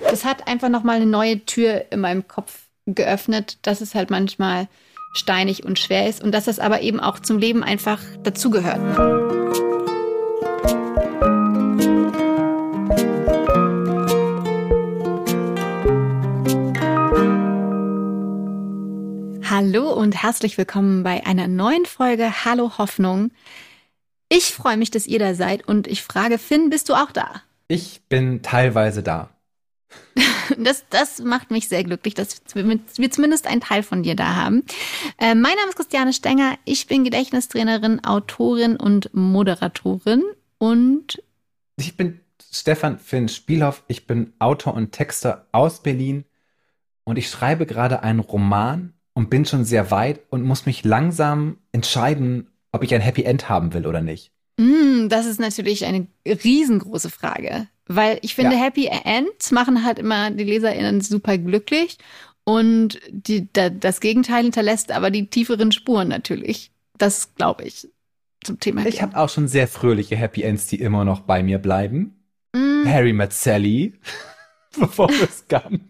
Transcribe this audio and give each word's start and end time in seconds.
Das 0.00 0.24
hat 0.24 0.48
einfach 0.48 0.68
nochmal 0.68 0.96
eine 0.96 1.06
neue 1.06 1.44
Tür 1.44 1.86
in 1.90 2.00
meinem 2.00 2.26
Kopf 2.28 2.66
geöffnet, 2.86 3.58
dass 3.62 3.80
es 3.80 3.94
halt 3.94 4.10
manchmal 4.10 4.68
steinig 5.12 5.64
und 5.64 5.78
schwer 5.78 6.08
ist 6.08 6.22
und 6.22 6.32
dass 6.32 6.44
das 6.44 6.58
aber 6.58 6.80
eben 6.82 7.00
auch 7.00 7.18
zum 7.18 7.38
Leben 7.38 7.62
einfach 7.62 8.00
dazugehört. 8.22 8.80
Hallo 19.48 19.90
und 19.92 20.22
herzlich 20.22 20.58
willkommen 20.58 21.02
bei 21.02 21.26
einer 21.26 21.48
neuen 21.48 21.86
Folge 21.86 22.44
Hallo 22.44 22.78
Hoffnung. 22.78 23.30
Ich 24.28 24.52
freue 24.52 24.76
mich, 24.76 24.90
dass 24.90 25.06
ihr 25.06 25.18
da 25.18 25.34
seid 25.34 25.66
und 25.66 25.86
ich 25.86 26.02
frage 26.02 26.36
Finn, 26.38 26.68
bist 26.68 26.88
du 26.88 26.94
auch 26.94 27.10
da? 27.10 27.42
Ich 27.68 28.02
bin 28.08 28.42
teilweise 28.42 29.02
da. 29.02 29.30
Das, 30.58 30.84
das 30.90 31.20
macht 31.20 31.50
mich 31.50 31.68
sehr 31.68 31.82
glücklich, 31.82 32.14
dass 32.14 32.40
wir 32.54 33.10
zumindest 33.10 33.46
einen 33.46 33.60
Teil 33.60 33.82
von 33.82 34.02
dir 34.02 34.14
da 34.14 34.36
haben. 34.36 34.62
Äh, 35.18 35.34
mein 35.34 35.54
Name 35.56 35.68
ist 35.68 35.76
Christiane 35.76 36.12
Stenger. 36.12 36.56
Ich 36.64 36.86
bin 36.86 37.04
Gedächtnistrainerin, 37.04 38.04
Autorin 38.04 38.76
und 38.76 39.10
Moderatorin. 39.12 40.22
Und 40.58 41.22
ich 41.76 41.96
bin 41.96 42.20
Stefan 42.52 42.98
Finn 42.98 43.28
Spielhoff. 43.28 43.82
Ich 43.88 44.06
bin 44.06 44.32
Autor 44.38 44.74
und 44.74 44.92
Texter 44.92 45.46
aus 45.52 45.82
Berlin. 45.82 46.24
Und 47.04 47.18
ich 47.18 47.28
schreibe 47.28 47.66
gerade 47.66 48.02
einen 48.02 48.20
Roman 48.20 48.94
und 49.14 49.30
bin 49.30 49.44
schon 49.44 49.64
sehr 49.64 49.90
weit 49.90 50.20
und 50.30 50.42
muss 50.42 50.66
mich 50.66 50.84
langsam 50.84 51.58
entscheiden, 51.72 52.48
ob 52.72 52.82
ich 52.82 52.94
ein 52.94 53.00
Happy 53.00 53.22
End 53.24 53.48
haben 53.48 53.74
will 53.74 53.86
oder 53.86 54.00
nicht. 54.00 54.32
Mm, 54.58 55.08
das 55.08 55.26
ist 55.26 55.40
natürlich 55.40 55.84
eine 55.84 56.06
riesengroße 56.26 57.10
Frage. 57.10 57.68
Weil 57.88 58.18
ich 58.22 58.34
finde, 58.34 58.56
ja. 58.56 58.62
Happy 58.62 58.86
Ends 58.86 59.52
machen 59.52 59.84
halt 59.84 59.98
immer 59.98 60.30
die 60.30 60.44
LeserInnen 60.44 61.00
super 61.00 61.38
glücklich 61.38 61.98
und 62.44 63.00
die, 63.10 63.48
da, 63.52 63.70
das 63.70 64.00
Gegenteil 64.00 64.44
hinterlässt 64.44 64.92
aber 64.92 65.10
die 65.10 65.28
tieferen 65.28 65.72
Spuren 65.72 66.08
natürlich. 66.08 66.72
Das 66.98 67.34
glaube 67.34 67.64
ich 67.64 67.88
zum 68.42 68.58
Thema. 68.58 68.80
Happy 68.80 68.94
Ich 68.94 69.02
habe 69.02 69.16
auch 69.16 69.28
schon 69.28 69.46
sehr 69.46 69.68
fröhliche 69.68 70.16
Happy 70.16 70.42
Ends, 70.42 70.66
die 70.66 70.80
immer 70.80 71.04
noch 71.04 71.20
bei 71.20 71.42
mir 71.42 71.58
bleiben. 71.58 72.16
Mm. 72.52 72.86
Harry 72.86 73.12
met 73.12 73.32
Sally, 73.32 73.94
es 74.80 75.46
Gump. 75.48 75.82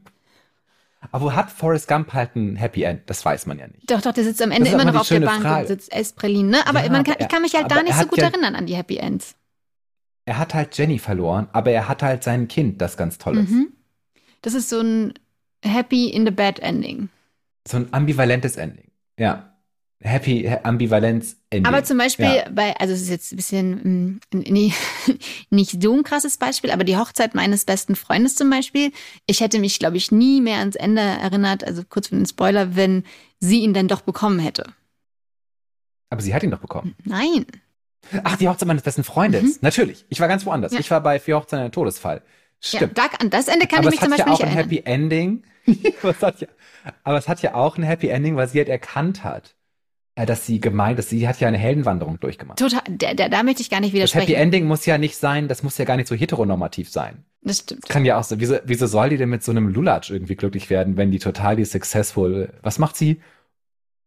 Aber 1.12 1.26
wo 1.26 1.32
hat 1.32 1.50
Forrest 1.50 1.88
Gump 1.88 2.12
halt 2.12 2.36
ein 2.36 2.56
Happy 2.56 2.82
End? 2.82 3.02
Das 3.06 3.24
weiß 3.24 3.46
man 3.46 3.58
ja 3.58 3.68
nicht. 3.68 3.90
Doch, 3.90 4.02
doch, 4.02 4.12
der 4.12 4.24
sitzt 4.24 4.42
am 4.42 4.50
Ende 4.50 4.70
immer 4.70 4.84
noch 4.84 5.00
auf 5.00 5.08
der 5.08 5.20
Bank 5.20 5.42
Frage. 5.42 5.60
und 5.62 5.68
sitzt 5.68 5.92
Esprelin, 5.92 6.48
ne? 6.48 6.66
Aber 6.66 6.82
ja, 6.82 6.90
man 6.90 7.04
kann, 7.04 7.16
ich 7.18 7.28
kann 7.28 7.42
mich 7.42 7.54
halt 7.54 7.70
da 7.70 7.82
nicht 7.82 7.96
so 7.96 8.06
gut 8.06 8.18
ja, 8.18 8.24
erinnern 8.24 8.54
an 8.54 8.66
die 8.66 8.74
Happy 8.74 8.96
Ends 8.96 9.34
er 10.26 10.38
hat 10.38 10.54
halt 10.54 10.76
Jenny 10.76 10.98
verloren, 10.98 11.48
aber 11.52 11.70
er 11.70 11.88
hat 11.88 12.02
halt 12.02 12.22
sein 12.22 12.48
Kind, 12.48 12.82
das 12.82 12.96
ganz 12.96 13.16
toll 13.16 13.38
ist. 13.38 13.50
Mhm. 13.50 13.72
Das 14.42 14.54
ist 14.54 14.68
so 14.68 14.80
ein 14.80 15.14
Happy 15.64 16.08
in 16.08 16.26
the 16.26 16.30
Bad 16.30 16.58
Ending. 16.58 17.08
So 17.66 17.78
ein 17.78 17.88
ambivalentes 17.92 18.56
Ending, 18.56 18.90
ja. 19.18 19.52
Happy 20.02 20.46
Ambivalenz 20.62 21.36
Ending. 21.48 21.66
Aber 21.66 21.82
zum 21.82 21.96
Beispiel 21.96 22.26
ja. 22.26 22.48
bei, 22.50 22.76
also 22.76 22.92
es 22.92 23.02
ist 23.02 23.08
jetzt 23.08 23.32
ein 23.32 23.36
bisschen 23.36 23.70
mm, 23.72 24.20
nee, 24.34 24.72
nicht 25.50 25.82
so 25.82 25.94
ein 25.94 26.02
krasses 26.02 26.36
Beispiel, 26.36 26.70
aber 26.70 26.84
die 26.84 26.98
Hochzeit 26.98 27.34
meines 27.34 27.64
besten 27.64 27.96
Freundes 27.96 28.36
zum 28.36 28.50
Beispiel, 28.50 28.92
ich 29.26 29.40
hätte 29.40 29.58
mich, 29.58 29.78
glaube 29.78 29.96
ich, 29.96 30.12
nie 30.12 30.42
mehr 30.42 30.58
ans 30.58 30.76
Ende 30.76 31.00
erinnert, 31.00 31.64
also 31.64 31.82
kurz 31.88 32.08
für 32.08 32.16
den 32.16 32.26
Spoiler, 32.26 32.76
wenn 32.76 33.04
sie 33.40 33.60
ihn 33.60 33.72
dann 33.72 33.88
doch 33.88 34.02
bekommen 34.02 34.38
hätte. 34.38 34.64
Aber 36.10 36.20
sie 36.20 36.34
hat 36.34 36.42
ihn 36.42 36.50
doch 36.50 36.60
bekommen. 36.60 36.94
Nein. 37.04 37.46
Ach, 38.24 38.36
die 38.36 38.48
Hochzeit 38.48 38.68
meines 38.68 38.82
besten 38.82 39.04
Freundes. 39.04 39.42
Mhm. 39.42 39.58
Natürlich. 39.60 40.04
Ich 40.08 40.20
war 40.20 40.28
ganz 40.28 40.46
woanders. 40.46 40.72
Ja. 40.72 40.80
Ich 40.80 40.90
war 40.90 41.00
bei 41.00 41.18
Vier 41.18 41.36
Hochzeiten 41.36 41.64
ein 41.64 41.72
Todesfall. 41.72 42.22
Stimmt. 42.60 42.96
Ja, 42.98 43.08
da, 43.08 43.16
an 43.18 43.30
das 43.30 43.48
Ende 43.48 43.66
kann 43.66 43.80
aber 43.80 43.88
ich 43.88 43.92
mich 43.92 44.00
zum 44.00 44.10
Beispiel 44.10 44.32
nicht 44.32 44.86
erinnern. 44.86 45.42
Aber 45.66 46.08
es 46.08 46.18
hat 46.18 46.22
ja 46.22 46.34
auch 46.34 46.36
ein 46.36 46.42
Happy 46.42 46.42
Ending. 46.44 46.62
ja, 46.82 46.92
aber 47.02 47.18
es 47.18 47.28
hat 47.28 47.42
ja 47.42 47.54
auch 47.54 47.76
ein 47.76 47.82
Happy 47.82 48.08
Ending, 48.08 48.36
weil 48.36 48.46
sie 48.46 48.58
halt 48.58 48.68
erkannt 48.68 49.24
hat, 49.24 49.56
äh, 50.14 50.24
dass 50.24 50.46
sie 50.46 50.60
gemeint 50.60 50.98
ist. 51.00 51.10
Sie 51.10 51.26
hat 51.26 51.40
ja 51.40 51.48
eine 51.48 51.58
Heldenwanderung 51.58 52.20
durchgemacht. 52.20 52.58
Total. 52.60 52.82
Da, 52.88 53.14
da, 53.14 53.28
da 53.28 53.42
möchte 53.42 53.62
ich 53.62 53.70
gar 53.70 53.80
nicht 53.80 53.92
widersprechen. 53.92 54.26
Das 54.26 54.36
Happy 54.36 54.40
Ending 54.40 54.66
muss 54.66 54.86
ja 54.86 54.96
nicht 54.96 55.16
sein, 55.16 55.48
das 55.48 55.64
muss 55.64 55.76
ja 55.76 55.84
gar 55.84 55.96
nicht 55.96 56.06
so 56.06 56.14
heteronormativ 56.14 56.88
sein. 56.88 57.24
Das 57.42 57.58
stimmt. 57.58 57.82
Das 57.84 57.90
kann 57.90 58.04
ja 58.04 58.18
auch 58.18 58.24
so. 58.24 58.38
Wieso, 58.40 58.58
wieso 58.64 58.86
soll 58.86 59.10
die 59.10 59.16
denn 59.16 59.28
mit 59.28 59.42
so 59.42 59.50
einem 59.50 59.68
Lulatsch 59.68 60.10
irgendwie 60.10 60.36
glücklich 60.36 60.70
werden, 60.70 60.96
wenn 60.96 61.10
die 61.10 61.18
total 61.18 61.56
die 61.56 61.64
successful, 61.64 62.52
was 62.62 62.78
macht 62.78 62.96
sie? 62.96 63.20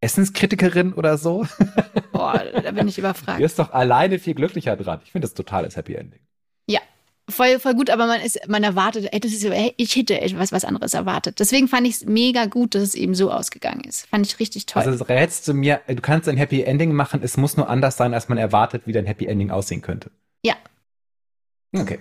Essenskritikerin 0.01 0.93
oder 0.93 1.17
so. 1.17 1.45
Boah, 2.11 2.43
da 2.63 2.71
bin 2.71 2.87
ich 2.87 2.97
überfragt. 2.97 3.39
Die 3.39 3.43
ist 3.43 3.59
doch 3.59 3.71
alleine 3.73 4.19
viel 4.19 4.33
glücklicher 4.33 4.75
dran. 4.75 5.01
Ich 5.03 5.11
finde 5.11 5.27
das 5.27 5.33
totales 5.33 5.75
Happy 5.75 5.95
Ending. 5.95 6.21
Ja, 6.67 6.79
voll, 7.27 7.59
voll 7.59 7.73
gut, 7.73 7.89
aber 7.89 8.07
man 8.07 8.21
ist, 8.21 8.47
man 8.47 8.63
erwartet, 8.63 9.09
ich 9.11 9.95
hätte 9.95 10.21
etwas 10.21 10.51
was 10.51 10.65
anderes 10.65 10.93
erwartet. 10.93 11.39
Deswegen 11.39 11.67
fand 11.67 11.87
ich 11.87 11.95
es 11.95 12.05
mega 12.05 12.45
gut, 12.45 12.75
dass 12.75 12.83
es 12.83 12.95
eben 12.95 13.13
so 13.15 13.31
ausgegangen 13.31 13.83
ist. 13.83 14.07
Fand 14.07 14.25
ich 14.25 14.39
richtig 14.39 14.65
toll. 14.65 14.83
Also 14.83 15.03
rätst 15.03 15.47
du 15.47 15.53
mir, 15.53 15.81
du 15.87 16.01
kannst 16.01 16.29
ein 16.29 16.37
Happy 16.37 16.61
Ending 16.61 16.93
machen, 16.93 17.21
es 17.23 17.37
muss 17.37 17.57
nur 17.57 17.69
anders 17.69 17.97
sein, 17.97 18.13
als 18.13 18.29
man 18.29 18.37
erwartet, 18.37 18.83
wie 18.85 18.93
dein 18.93 19.05
Happy 19.05 19.25
Ending 19.25 19.51
aussehen 19.51 19.81
könnte. 19.81 20.11
Ja. 20.43 20.55
Okay. 21.75 21.99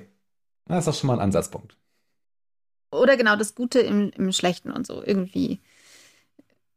Das 0.67 0.81
ist 0.81 0.89
doch 0.89 0.95
schon 0.95 1.09
mal 1.09 1.15
ein 1.15 1.21
Ansatzpunkt. 1.21 1.77
Oder 2.91 3.17
genau 3.17 3.37
das 3.37 3.55
Gute 3.55 3.81
im, 3.81 4.11
im 4.17 4.33
Schlechten 4.33 4.71
und 4.71 4.87
so. 4.87 5.03
Irgendwie 5.05 5.61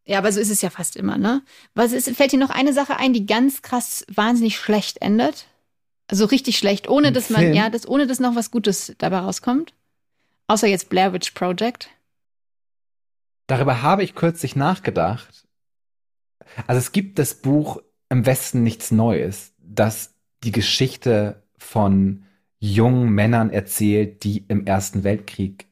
ja, 0.06 0.18
aber 0.18 0.32
so 0.32 0.40
ist 0.40 0.50
es 0.50 0.62
ja 0.62 0.70
fast 0.70 0.96
immer, 0.96 1.18
ne? 1.18 1.44
Was 1.76 1.92
ist, 1.92 2.10
fällt 2.16 2.32
dir 2.32 2.40
noch 2.40 2.50
eine 2.50 2.74
Sache 2.74 2.98
ein, 2.98 3.14
die 3.14 3.26
ganz 3.26 3.62
krass 3.62 4.06
wahnsinnig 4.14 4.58
schlecht 4.58 5.02
endet? 5.02 5.48
Also 6.08 6.26
richtig 6.26 6.58
schlecht, 6.58 6.90
ohne 6.90 7.10
Ein 7.10 7.14
dass 7.14 7.30
man, 7.30 7.42
Film? 7.42 7.54
ja, 7.54 7.70
dass, 7.70 7.88
ohne 7.88 8.08
dass 8.08 8.20
noch 8.20 8.36
was 8.36 8.52
Gutes 8.52 8.96
dabei 8.98 9.20
rauskommt? 9.20 9.74
Außer 10.48 10.68
jetzt 10.68 10.90
Blair 10.90 11.14
Witch 11.14 11.32
Project. 11.32 11.90
Darüber 13.48 13.82
habe 13.82 14.04
ich 14.04 14.16
kürzlich 14.16 14.56
nachgedacht. 14.56 15.48
Also 16.68 16.80
es 16.80 16.92
gibt 16.92 17.20
das 17.20 17.36
Buch 17.36 17.82
Im 18.10 18.26
Westen 18.26 18.64
nichts 18.64 18.92
Neues, 18.92 19.54
das 19.60 20.16
die 20.44 20.52
Geschichte 20.52 21.44
von 21.58 22.26
jungen 22.60 23.10
Männern 23.12 23.52
erzählt, 23.52 24.24
die 24.24 24.46
im 24.48 24.66
Ersten 24.66 25.04
Weltkrieg 25.04 25.68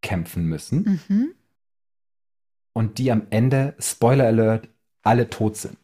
kämpfen 0.00 0.46
müssen. 0.46 1.00
Mhm 1.06 1.34
und 2.72 2.98
die 2.98 3.10
am 3.12 3.26
Ende, 3.30 3.74
Spoiler 3.78 4.26
Alert, 4.26 4.68
alle 5.02 5.28
tot 5.30 5.56
sind. 5.56 5.78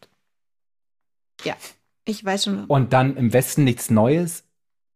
Ja, 1.43 1.55
ich 2.05 2.23
weiß 2.23 2.45
schon. 2.45 2.65
Und 2.65 2.93
dann 2.93 3.17
im 3.17 3.33
Westen 3.33 3.63
nichts 3.63 3.89
Neues. 3.89 4.43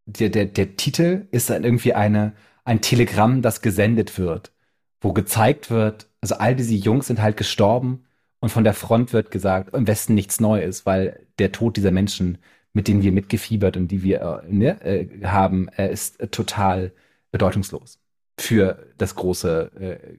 Der, 0.05 0.29
der, 0.29 0.45
der 0.45 0.75
Titel 0.75 1.27
ist 1.31 1.49
dann 1.49 1.63
irgendwie 1.63 1.93
eine, 1.93 2.33
ein 2.65 2.81
Telegramm, 2.81 3.41
das 3.41 3.61
gesendet 3.61 4.17
wird, 4.17 4.51
wo 4.99 5.13
gezeigt 5.13 5.69
wird, 5.69 6.07
also 6.21 6.35
all 6.35 6.55
diese 6.55 6.73
Jungs 6.73 7.07
sind 7.07 7.21
halt 7.21 7.37
gestorben 7.37 8.05
und 8.39 8.49
von 8.49 8.63
der 8.63 8.73
Front 8.73 9.13
wird 9.13 9.31
gesagt, 9.31 9.73
im 9.73 9.87
Westen 9.87 10.13
nichts 10.13 10.39
Neues, 10.39 10.85
weil 10.85 11.25
der 11.39 11.51
Tod 11.51 11.77
dieser 11.77 11.91
Menschen, 11.91 12.37
mit 12.73 12.87
denen 12.87 13.03
wir 13.03 13.11
mitgefiebert 13.11 13.77
und 13.77 13.89
die 13.89 14.03
wir 14.03 14.43
äh, 14.45 14.53
ne, 14.53 14.81
äh, 14.81 15.25
haben, 15.25 15.69
äh, 15.69 15.91
ist 15.91 16.19
total 16.31 16.91
bedeutungslos 17.31 17.99
für 18.39 18.87
das 18.97 19.15
große 19.15 20.09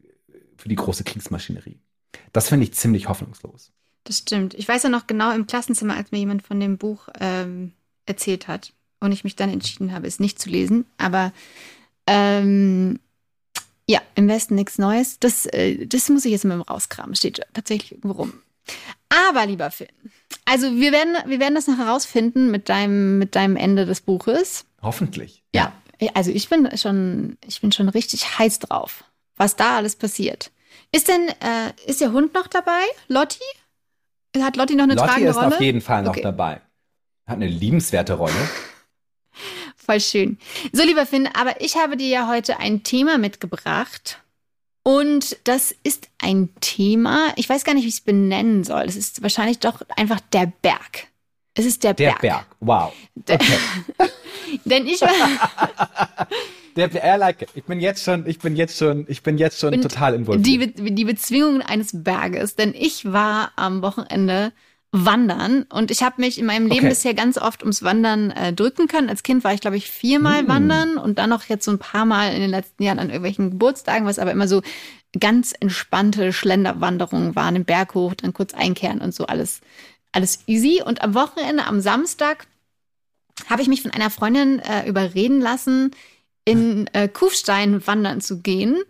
für 0.56 0.69
die 0.69 0.76
große 0.76 1.04
Kriegsmaschinerie. 1.04 1.78
Das 2.32 2.48
finde 2.48 2.65
ich 2.65 2.75
ziemlich 2.75 3.09
hoffnungslos. 3.09 3.72
Das 4.04 4.19
stimmt. 4.19 4.54
Ich 4.54 4.69
weiß 4.69 4.82
ja 4.82 4.88
noch 4.88 5.06
genau 5.06 5.32
im 5.32 5.47
Klassenzimmer, 5.47 5.97
als 5.97 6.12
mir 6.12 6.19
jemand 6.19 6.42
von 6.42 6.60
dem 6.60 6.78
Buch 6.78 7.09
ähm, 7.20 7.72
erzählt 8.06 8.48
hat 8.48 8.72
und 9.00 9.12
ich 9.12 9.25
mich 9.25 9.37
dann 9.37 9.50
entschieden 9.50 9.93
habe, 9.93 10.06
es 10.06 10.20
nicht 10.20 10.38
zu 10.38 10.50
lesen. 10.50 10.84
Aber 10.98 11.32
ähm, 12.06 13.00
ja, 13.88 14.00
im 14.14 14.28
Westen 14.28 14.54
nichts 14.54 14.78
Neues. 14.78 15.19
Das, 15.20 15.47
äh, 15.47 15.87
das 15.87 16.09
muss 16.10 16.25
ich 16.25 16.32
jetzt 16.32 16.44
mal 16.44 16.60
rauskramen. 16.60 17.14
Steht 17.14 17.41
tatsächlich 17.54 17.93
irgendwo 17.93 18.22
rum. 18.22 18.34
Aber, 19.09 19.47
lieber 19.47 19.70
Finn, 19.70 19.88
also 20.44 20.75
wir 20.75 20.93
werden, 20.93 21.16
wir 21.26 21.38
werden 21.38 21.54
das 21.54 21.66
noch 21.66 21.78
herausfinden 21.78 22.50
mit 22.50 22.69
deinem, 22.69 23.19
mit 23.19 23.34
deinem 23.37 23.56
Ende 23.56 23.87
des 23.87 24.00
Buches. 24.00 24.64
Hoffentlich. 24.82 25.43
Ja. 25.54 25.72
ja. 26.00 26.10
Also 26.14 26.31
ich 26.31 26.48
bin 26.48 26.69
schon, 26.76 27.38
ich 27.47 27.60
bin 27.60 27.72
schon 27.72 27.88
richtig 27.88 28.38
heiß 28.38 28.58
drauf 28.58 29.05
was 29.36 29.56
da 29.56 29.76
alles 29.76 29.96
passiert. 29.96 30.50
Ist 30.92 31.08
denn, 31.08 31.28
äh, 31.28 31.72
ist 31.86 32.00
der 32.00 32.12
Hund 32.12 32.34
noch 32.34 32.46
dabei? 32.46 32.82
Lotti? 33.08 33.42
Hat 34.38 34.56
Lotti 34.56 34.75
noch 34.75 34.84
eine 34.84 34.94
Lotti 34.94 35.08
tragende 35.08 35.32
Rolle? 35.32 35.44
Lotti 35.44 35.54
ist 35.54 35.58
auf 35.58 35.64
jeden 35.64 35.81
Fall 35.81 36.02
noch 36.02 36.10
okay. 36.10 36.22
dabei. 36.22 36.60
Hat 37.26 37.36
eine 37.36 37.48
liebenswerte 37.48 38.14
Rolle. 38.14 38.34
Voll 39.76 40.00
schön. 40.00 40.38
So, 40.72 40.82
lieber 40.82 41.06
Finn, 41.06 41.28
aber 41.34 41.60
ich 41.60 41.76
habe 41.76 41.96
dir 41.96 42.08
ja 42.08 42.28
heute 42.28 42.58
ein 42.58 42.82
Thema 42.82 43.19
mitgebracht. 43.19 44.20
Und 44.82 45.38
das 45.44 45.75
ist 45.82 46.08
ein 46.19 46.50
Thema, 46.60 47.32
ich 47.36 47.48
weiß 47.48 47.64
gar 47.64 47.72
nicht, 47.72 47.84
wie 47.84 47.88
ich 47.88 47.94
es 47.94 48.00
benennen 48.02 48.64
soll. 48.64 48.82
Es 48.82 48.96
ist 48.96 49.22
wahrscheinlich 49.22 49.58
doch 49.58 49.81
einfach 49.96 50.20
der 50.32 50.52
Berg. 50.60 51.08
Es 51.54 51.64
ist 51.64 51.84
der, 51.84 51.94
der 51.94 52.10
Berg. 52.10 52.20
Der 52.20 52.28
Berg, 52.28 52.46
wow. 52.60 52.92
Okay. 53.28 53.58
Denn 54.64 54.86
ich 54.86 55.00
Der, 56.76 56.91
I 56.93 57.19
like 57.19 57.43
it. 57.43 57.49
Ich 57.55 57.65
bin 57.65 57.81
jetzt 57.81 58.03
schon, 58.05 58.26
ich 58.26 58.38
bin 58.38 58.56
jetzt 58.56 58.79
schon, 58.79 59.05
ich 59.09 59.23
bin 59.23 59.38
jetzt 59.38 59.59
schon 59.61 59.75
Und 59.75 59.82
total 59.82 60.15
involviert. 60.15 60.79
Die, 60.79 60.94
die 60.94 61.05
Bezwingung 61.05 61.62
eines 61.62 61.91
Berges. 61.93 62.56
Denn 62.56 62.75
ich 62.75 63.12
war 63.12 63.53
am 63.56 63.82
Wochenende 63.82 64.53
Wandern. 64.97 65.65
Und 65.71 65.91
ich 65.91 66.03
habe 66.05 66.21
mich 66.21 66.38
in 66.38 66.47
meinem 66.47 66.67
Leben 66.67 66.81
Okay. 66.87 66.88
bisher 66.91 67.15
ganz 67.15 67.37
oft 67.37 67.62
ums 67.62 67.82
Wandern 67.82 68.31
äh, 68.31 68.53
drücken 68.53 68.87
können. 68.87 69.09
Als 69.09 69.25
Kind 69.25 69.43
war 69.43 69.53
ich, 69.53 69.61
glaube 69.61 69.76
ich, 69.76 69.91
viermal 69.91 70.44
Mm. 70.44 70.49
wandern 70.49 70.99
und 70.99 71.19
dann 71.19 71.31
noch 71.31 71.44
jetzt 71.47 71.65
so 71.65 71.73
ein 71.73 71.81
paar 71.81 72.05
Mal 72.05 72.32
in 72.32 72.41
den 72.41 72.50
letzten 72.50 72.82
Jahren 72.85 73.00
an 73.00 73.09
irgendwelchen 73.09 73.50
Geburtstagen, 73.50 74.06
was 74.06 74.20
aber 74.20 74.31
immer 74.31 74.47
so 74.47 74.62
ganz 75.19 75.53
entspannte 75.59 76.32
Schlenderwanderungen 76.32 77.35
waren, 77.35 77.55
den 77.55 77.65
Berg 77.65 77.94
hoch, 77.94 78.15
dann 78.15 78.32
kurz 78.32 78.55
einkehren 78.55 79.00
und 79.00 79.12
so 79.12 79.27
alles, 79.27 79.61
alles 80.12 80.41
easy. 80.47 80.81
Und 80.85 81.03
am 81.03 81.15
Wochenende, 81.15 81.65
am 81.67 81.81
Samstag, 81.81 82.47
habe 83.50 83.62
ich 83.62 83.69
mich 83.69 83.82
von 83.82 83.91
einer 83.91 84.11
Freundin 84.11 84.61
äh, 84.61 84.88
überreden 84.88 85.41
lassen, 85.41 85.91
in 86.44 86.88
äh, 86.93 87.08
Kufstein 87.08 87.87
wandern 87.87 88.20
zu 88.20 88.41
gehen. 88.41 88.82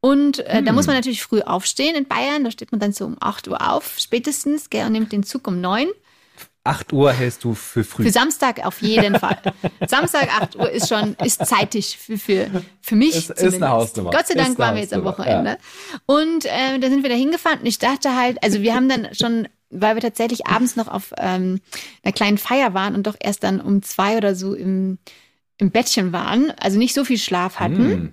Und 0.00 0.40
äh, 0.40 0.62
da 0.62 0.68
Hm. 0.70 0.74
muss 0.74 0.86
man 0.86 0.96
natürlich 0.96 1.22
früh 1.22 1.40
aufstehen 1.42 1.94
in 1.94 2.06
Bayern. 2.08 2.44
Da 2.44 2.50
steht 2.50 2.72
man 2.72 2.80
dann 2.80 2.92
so 2.92 3.04
um 3.04 3.16
8 3.20 3.46
Uhr 3.48 3.70
auf, 3.70 3.96
spätestens, 3.98 4.68
gell, 4.70 4.86
und 4.86 4.92
nimmt 4.92 5.12
den 5.12 5.22
Zug 5.22 5.46
um 5.46 5.60
9. 5.60 5.88
8 6.64 6.92
Uhr 6.92 7.12
hältst 7.12 7.42
du 7.42 7.54
für 7.54 7.82
früh. 7.82 8.04
Für 8.04 8.10
Samstag 8.12 8.64
auf 8.64 8.82
jeden 8.82 9.18
Fall. 9.18 9.36
Samstag 9.88 10.28
8 10.40 10.54
Uhr 10.56 10.70
ist 10.70 10.88
schon, 10.88 11.14
ist 11.24 11.44
zeitig 11.44 11.98
für, 11.98 12.16
für, 12.18 12.62
für 12.80 12.94
mich. 12.96 13.16
Ist- 13.16 13.30
ist 13.30 13.36
zumindest. 13.38 13.62
eine 13.62 13.72
Hausnummer. 13.72 14.10
Gott 14.10 14.26
sei 14.28 14.34
Ist 14.34 14.46
Dank 14.46 14.58
waren 14.60 14.74
wir 14.76 14.82
jetzt 14.82 14.92
am 14.94 15.02
Wochenende. 15.04 15.58
Und 16.06 16.44
äh, 16.44 16.78
da 16.78 16.88
sind 16.88 17.02
wir 17.02 17.10
da 17.10 17.16
hingefahren 17.16 17.58
und 17.60 17.66
ich 17.66 17.78
dachte 17.78 18.14
halt, 18.16 18.42
also 18.44 18.62
wir 18.62 18.74
haben 18.76 18.88
dann 18.88 19.08
schon, 19.12 19.48
weil 19.70 19.96
wir 19.96 20.02
tatsächlich 20.02 20.46
abends 20.46 20.76
noch 20.76 20.86
auf 20.86 21.12
ähm, 21.18 21.60
einer 22.04 22.12
kleinen 22.12 22.38
Feier 22.38 22.74
waren 22.74 22.94
und 22.94 23.08
doch 23.08 23.16
erst 23.20 23.42
dann 23.42 23.60
um 23.60 23.82
zwei 23.82 24.16
oder 24.16 24.36
so 24.36 24.54
im, 24.54 24.98
im 25.62 25.70
Bettchen 25.70 26.12
waren, 26.12 26.52
also 26.60 26.76
nicht 26.76 26.92
so 26.92 27.04
viel 27.04 27.18
Schlaf 27.18 27.60
hatten 27.60 27.84
Hm. 27.84 28.12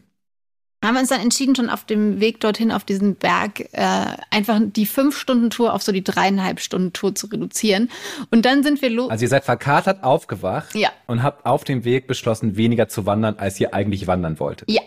haben 0.85 0.93
wir 0.93 1.01
uns 1.01 1.09
dann 1.09 1.19
entschieden, 1.19 1.55
schon 1.55 1.69
auf 1.69 1.83
dem 1.83 2.21
Weg 2.21 2.39
dorthin 2.39 2.71
auf 2.71 2.83
diesen 2.85 3.15
Berg 3.15 3.61
äh, 3.73 4.05
einfach 4.31 4.61
die 4.63 4.85
Fünf-Stunden-Tour 4.85 5.73
auf 5.73 5.81
so 5.81 5.91
die 5.91 6.03
dreieinhalb 6.03 6.59
Stunden 6.61 6.93
Tour 6.93 7.15
zu 7.15 7.27
reduzieren. 7.27 7.89
Und 8.31 8.45
dann 8.45 8.63
sind 8.63 8.81
wir 8.81 8.89
los. 8.89 9.09
Also 9.09 9.25
ihr 9.25 9.29
seid 9.29 9.43
verkatert 9.43 10.03
aufgewacht 10.03 10.75
ja, 10.75 10.89
und 11.07 11.23
habt 11.23 11.45
auf 11.45 11.63
dem 11.63 11.83
Weg 11.83 12.07
beschlossen, 12.07 12.55
weniger 12.55 12.87
zu 12.87 13.05
wandern, 13.05 13.35
als 13.37 13.59
ihr 13.59 13.73
eigentlich 13.73 14.07
wandern 14.07 14.39
wolltet. 14.39 14.69
ja. 14.71 14.81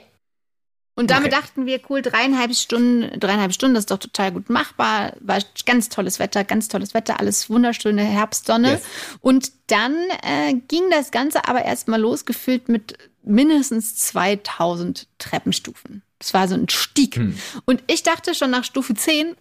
Und 0.94 1.10
damit 1.10 1.32
Okay. 1.32 1.40
dachten 1.40 1.66
wir, 1.66 1.80
cool, 1.88 2.02
dreieinhalb 2.02 2.54
Stunden, 2.54 3.18
dreieinhalb 3.18 3.54
Stunden, 3.54 3.74
das 3.74 3.82
ist 3.82 3.90
doch 3.90 3.98
total 3.98 4.32
gut 4.32 4.50
machbar. 4.50 5.14
War 5.20 5.38
ganz 5.64 5.88
tolles 5.88 6.18
Wetter, 6.18 6.44
ganz 6.44 6.68
tolles 6.68 6.92
Wetter, 6.92 7.18
alles 7.18 7.48
wunderschöne 7.48 8.02
Herbstsonne. 8.02 8.72
Yes. 8.72 8.82
Und 9.20 9.52
dann 9.68 9.94
äh, 10.22 10.52
ging 10.68 10.82
das 10.90 11.10
Ganze 11.10 11.48
aber 11.48 11.64
erstmal 11.64 12.00
losgefüllt 12.00 12.68
mit 12.68 12.98
mindestens 13.22 13.96
2000 13.96 15.06
Treppenstufen. 15.18 16.02
Das 16.18 16.34
war 16.34 16.46
so 16.46 16.54
ein 16.54 16.68
Stieg. 16.68 17.16
Hm. 17.16 17.38
Und 17.64 17.82
ich 17.86 18.02
dachte 18.02 18.34
schon 18.34 18.50
nach 18.50 18.64
Stufe 18.64 18.94
10, 18.94 19.34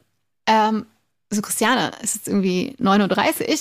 ähm, 0.48 0.86
so 1.34 1.42
Christiane, 1.42 1.92
es 2.04 2.16
ist 2.16 2.28
irgendwie 2.28 2.76
9.30 2.80 3.50
Uhr. 3.50 3.58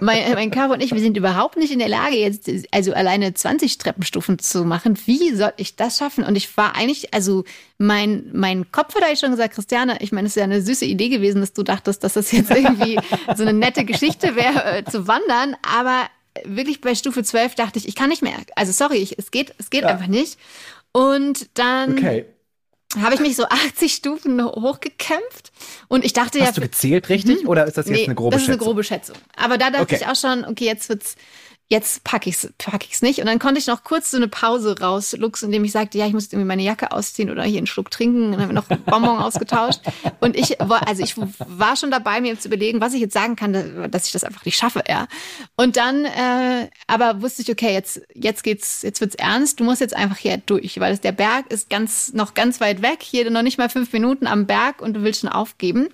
mein, 0.00 0.32
mein 0.34 0.50
Körper 0.50 0.74
und 0.74 0.82
ich, 0.82 0.92
wir 0.92 1.00
sind 1.00 1.16
überhaupt 1.16 1.56
nicht 1.56 1.72
in 1.72 1.78
der 1.78 1.88
Lage, 1.88 2.16
jetzt 2.16 2.48
also 2.70 2.92
alleine 2.92 3.34
20 3.34 3.78
Treppenstufen 3.78 4.38
zu 4.38 4.64
machen. 4.64 4.98
Wie 5.06 5.34
soll 5.34 5.52
ich 5.56 5.76
das 5.76 5.98
schaffen? 5.98 6.24
Und 6.24 6.36
ich 6.36 6.54
war 6.56 6.74
eigentlich, 6.76 7.12
also 7.14 7.44
mein, 7.78 8.30
mein 8.32 8.70
Kopf 8.72 8.94
hat 8.94 9.02
eigentlich 9.02 9.20
schon 9.20 9.30
gesagt, 9.30 9.54
Christiane, 9.54 9.98
ich 10.00 10.12
meine, 10.12 10.26
es 10.26 10.32
ist 10.32 10.36
ja 10.36 10.44
eine 10.44 10.62
süße 10.62 10.84
Idee 10.84 11.08
gewesen, 11.08 11.40
dass 11.40 11.52
du 11.52 11.62
dachtest, 11.62 12.04
dass 12.04 12.14
das 12.14 12.30
jetzt 12.32 12.50
irgendwie 12.50 12.98
so 13.36 13.42
eine 13.42 13.52
nette 13.52 13.84
Geschichte 13.84 14.36
wäre, 14.36 14.78
äh, 14.78 14.84
zu 14.84 15.06
wandern. 15.06 15.56
Aber 15.62 16.06
wirklich 16.44 16.80
bei 16.80 16.94
Stufe 16.94 17.22
12 17.22 17.54
dachte 17.56 17.78
ich, 17.78 17.88
ich 17.88 17.94
kann 17.96 18.10
nicht 18.10 18.22
mehr. 18.22 18.34
Also 18.56 18.72
sorry, 18.72 18.98
ich, 18.98 19.18
es 19.18 19.30
geht, 19.30 19.54
es 19.58 19.70
geht 19.70 19.82
Ja. 19.82 19.88
einfach 19.88 20.06
nicht. 20.08 20.38
Und 20.92 21.48
dann 21.54 21.92
Okay. 21.98 22.24
Habe 23.00 23.14
ich 23.14 23.20
mich 23.20 23.36
so 23.36 23.44
80 23.48 23.92
Stufen 23.92 24.42
hochgekämpft 24.44 25.52
und 25.88 26.04
ich 26.04 26.12
dachte 26.12 26.40
Hast 26.40 26.56
du 26.56 26.60
ja, 26.60 26.66
gezählt 26.66 27.08
richtig 27.08 27.46
oder 27.46 27.66
ist 27.66 27.76
das 27.76 27.86
jetzt 27.86 27.96
nee, 27.98 28.04
eine 28.06 28.14
grobe 28.14 28.32
das 28.34 28.42
ist 28.42 28.48
eine 28.48 28.54
Schätzung? 28.56 28.66
grobe 28.66 28.84
Schätzung. 28.84 29.16
Aber 29.36 29.58
da 29.58 29.70
dachte 29.70 29.82
Okay. 29.82 29.96
ich 30.00 30.06
auch 30.06 30.16
schon, 30.16 30.44
okay, 30.44 30.64
jetzt 30.66 30.88
wird's, 30.88 31.16
jetzt 31.68 32.02
packe 32.02 32.30
ich's, 32.30 32.48
pack 32.56 32.86
ich's 32.88 33.02
nicht. 33.02 33.20
Und 33.20 33.26
dann 33.26 33.38
konnte 33.38 33.58
ich 33.58 33.66
noch 33.66 33.84
kurz 33.84 34.10
so 34.10 34.16
eine 34.16 34.28
Pause 34.28 34.80
rausluchsen, 34.80 35.48
indem 35.48 35.64
ich 35.64 35.72
sagte, 35.72 35.98
ja, 35.98 36.06
ich 36.06 36.14
muss 36.14 36.32
irgendwie 36.32 36.46
meine 36.46 36.62
Jacke 36.62 36.92
ausziehen 36.92 37.30
oder 37.30 37.42
hier 37.42 37.58
einen 37.58 37.66
Schluck 37.66 37.90
trinken. 37.90 38.26
Und 38.26 38.32
dann 38.32 38.40
haben 38.42 38.48
wir 38.48 38.54
noch 38.54 38.64
Bonbon 38.64 39.18
ausgetauscht. 39.18 39.80
Und 40.20 40.34
ich 40.34 40.56
war, 40.60 40.88
also 40.88 41.02
ich 41.02 41.14
war 41.16 41.76
schon 41.76 41.90
dabei, 41.90 42.20
mir 42.22 42.38
zu 42.40 42.48
überlegen, 42.48 42.80
was 42.80 42.94
ich 42.94 43.00
jetzt 43.00 43.12
sagen 43.12 43.36
kann, 43.36 43.90
dass 43.90 44.06
ich 44.06 44.12
das 44.12 44.24
einfach 44.24 44.44
nicht 44.46 44.56
schaffe, 44.56 44.82
ja. 44.88 45.06
Und 45.56 45.76
dann, 45.76 46.06
äh, 46.06 46.70
aber 46.86 47.20
wusste 47.20 47.42
ich, 47.42 47.50
okay, 47.50 47.74
jetzt, 47.74 48.00
jetzt 48.14 48.42
geht's, 48.44 48.82
jetzt 48.82 49.00
wird's 49.02 49.14
ernst. 49.14 49.60
Du 49.60 49.64
musst 49.64 49.82
jetzt 49.82 49.94
einfach 49.94 50.16
hier 50.16 50.38
durch, 50.38 50.80
weil 50.80 50.94
es, 50.94 51.00
der 51.02 51.12
Berg 51.12 51.50
ist 51.50 51.68
ganz, 51.68 52.14
noch 52.14 52.32
ganz 52.32 52.60
weit 52.60 52.80
weg. 52.80 53.02
Hier 53.02 53.30
noch 53.30 53.42
nicht 53.42 53.58
mal 53.58 53.68
fünf 53.68 53.92
Minuten 53.92 54.26
am 54.26 54.46
Berg 54.46 54.80
und 54.80 54.94
du 54.94 55.02
willst 55.02 55.20
schon 55.20 55.28
aufgeben. 55.28 55.88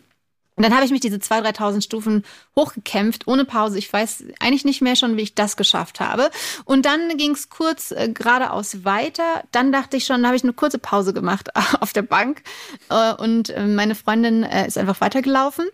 Und 0.57 0.63
dann 0.63 0.73
habe 0.75 0.85
ich 0.85 0.93
mich 0.93 1.01
diese 1.01 1.17
2.000, 1.17 1.57
3.000 1.57 1.83
Stufen 1.83 2.25
hochgekämpft, 2.57 3.27
ohne 3.27 3.45
Pause. 3.45 3.79
Ich 3.79 3.93
weiß 3.93 4.25
eigentlich 4.41 4.65
nicht 4.65 4.83
mehr 4.83 4.95
schon, 4.95 5.17
wie 5.17 5.23
ich 5.23 5.35
das 5.35 5.57
geschafft 5.57 5.99
habe. 6.01 6.31
Und 6.65 6.87
dann 6.87 7.17
ging 7.17 7.33
es 7.33 7.49
kurz 7.49 7.91
äh, 7.91 8.09
geradeaus 8.09 8.85
weiter. 8.85 9.43
Dann 9.51 9.73
dachte 9.73 9.97
ich 9.97 10.07
schon, 10.07 10.23
da 10.23 10.29
habe 10.29 10.37
ich 10.37 10.45
eine 10.45 10.53
kurze 10.53 10.79
Pause 10.79 11.13
gemacht 11.13 11.49
auf 11.81 11.93
der 11.93 12.03
Bank. 12.03 12.43
Äh, 12.89 13.15
und 13.15 13.51
äh, 13.51 13.67
meine 13.67 13.95
Freundin 13.97 14.45
äh, 14.45 14.67
ist 14.67 14.79
einfach 14.79 15.01
weitergelaufen. 15.01 15.67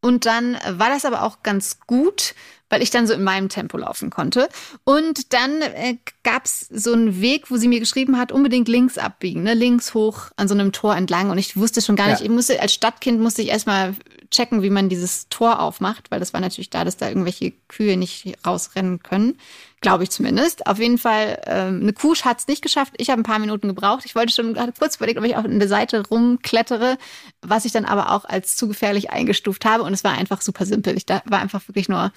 Und 0.00 0.26
dann 0.26 0.56
war 0.70 0.90
das 0.90 1.04
aber 1.04 1.22
auch 1.24 1.42
ganz 1.42 1.80
gut, 1.88 2.36
weil 2.70 2.82
ich 2.82 2.90
dann 2.90 3.08
so 3.08 3.14
in 3.14 3.24
meinem 3.24 3.48
Tempo 3.48 3.76
laufen 3.78 4.10
konnte. 4.10 4.48
Und 4.84 5.32
dann 5.32 5.60
äh, 5.62 5.96
gab 6.22 6.44
es 6.44 6.60
so 6.70 6.92
einen 6.92 7.20
Weg, 7.20 7.50
wo 7.50 7.56
sie 7.56 7.66
mir 7.66 7.80
geschrieben 7.80 8.16
hat, 8.16 8.30
unbedingt 8.30 8.68
links 8.68 8.96
abbiegen, 8.98 9.42
ne? 9.42 9.54
links 9.54 9.94
hoch 9.94 10.26
an 10.36 10.46
so 10.46 10.54
einem 10.54 10.70
Tor 10.70 10.94
entlang. 10.94 11.30
Und 11.30 11.38
ich 11.38 11.56
wusste 11.56 11.82
schon 11.82 11.96
gar 11.96 12.06
Ja. 12.06 12.12
nicht, 12.12 12.22
ich 12.22 12.30
musste 12.30 12.60
als 12.60 12.72
Stadtkind 12.74 13.18
musste 13.20 13.42
ich 13.42 13.48
erstmal 13.48 13.96
checken, 14.30 14.62
wie 14.62 14.70
man 14.70 14.88
dieses 14.88 15.28
Tor 15.28 15.60
aufmacht, 15.60 16.10
weil 16.10 16.20
das 16.20 16.32
war 16.32 16.40
natürlich 16.40 16.70
da, 16.70 16.84
dass 16.84 16.96
da 16.96 17.08
irgendwelche 17.08 17.52
Kühe 17.68 17.96
nicht 17.96 18.34
rausrennen 18.46 19.02
können. 19.02 19.38
Glaube 19.80 20.04
ich 20.04 20.10
zumindest. 20.10 20.66
Auf 20.66 20.78
jeden 20.78 20.98
Fall, 20.98 21.40
ähm, 21.46 21.80
eine 21.82 21.92
Kuh 21.92 22.14
hat 22.16 22.40
es 22.40 22.48
nicht 22.48 22.62
geschafft. 22.62 22.94
Ich 22.96 23.10
habe 23.10 23.20
ein 23.20 23.24
paar 23.24 23.38
Minuten 23.38 23.68
gebraucht. 23.68 24.04
Ich 24.04 24.14
wollte 24.14 24.32
schon 24.32 24.54
gerade 24.54 24.72
kurz 24.76 24.96
überlegt, 24.96 25.18
ob 25.18 25.24
ich 25.24 25.36
auch 25.36 25.44
in 25.44 25.58
der 25.58 25.68
Seite 25.68 26.06
rumklettere, 26.08 26.98
was 27.42 27.64
ich 27.64 27.72
dann 27.72 27.84
aber 27.84 28.12
auch 28.12 28.24
als 28.24 28.56
zu 28.56 28.68
gefährlich 28.68 29.10
eingestuft 29.10 29.64
habe. 29.64 29.84
Und 29.84 29.92
es 29.92 30.04
war 30.04 30.12
einfach 30.12 30.40
super 30.40 30.66
simpel. 30.66 30.96
Ich 30.96 31.06
da 31.06 31.22
war 31.26 31.40
einfach 31.40 31.66
wirklich 31.68 31.88
nur 31.88 32.12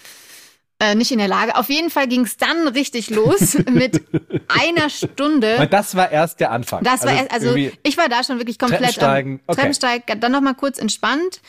äh, 0.81 0.95
nicht 0.95 1.11
in 1.11 1.19
der 1.19 1.27
Lage. 1.27 1.55
Auf 1.55 1.69
jeden 1.69 1.91
Fall 1.91 2.07
ging 2.07 2.21
es 2.21 2.37
dann 2.37 2.67
richtig 2.67 3.11
los 3.11 3.55
mit 3.71 4.03
einer 4.47 4.89
Stunde. 4.89 5.57
Und 5.57 5.71
das 5.71 5.95
war 5.95 6.11
erst 6.11 6.39
der 6.39 6.51
Anfang. 6.51 6.83
Das 6.83 7.03
war 7.03 7.13
erst, 7.13 7.31
also 7.31 7.55
ich 7.55 7.97
war 7.97 8.09
da 8.09 8.23
schon 8.23 8.39
wirklich 8.39 8.57
komplett 8.57 8.81
Treppensteigen, 8.81 9.33
am 9.33 9.39
okay. 9.45 9.55
Treppensteig, 9.55 10.19
dann 10.19 10.31
noch 10.31 10.41
mal 10.41 10.55
kurz 10.55 10.79
entspannt. 10.79 11.41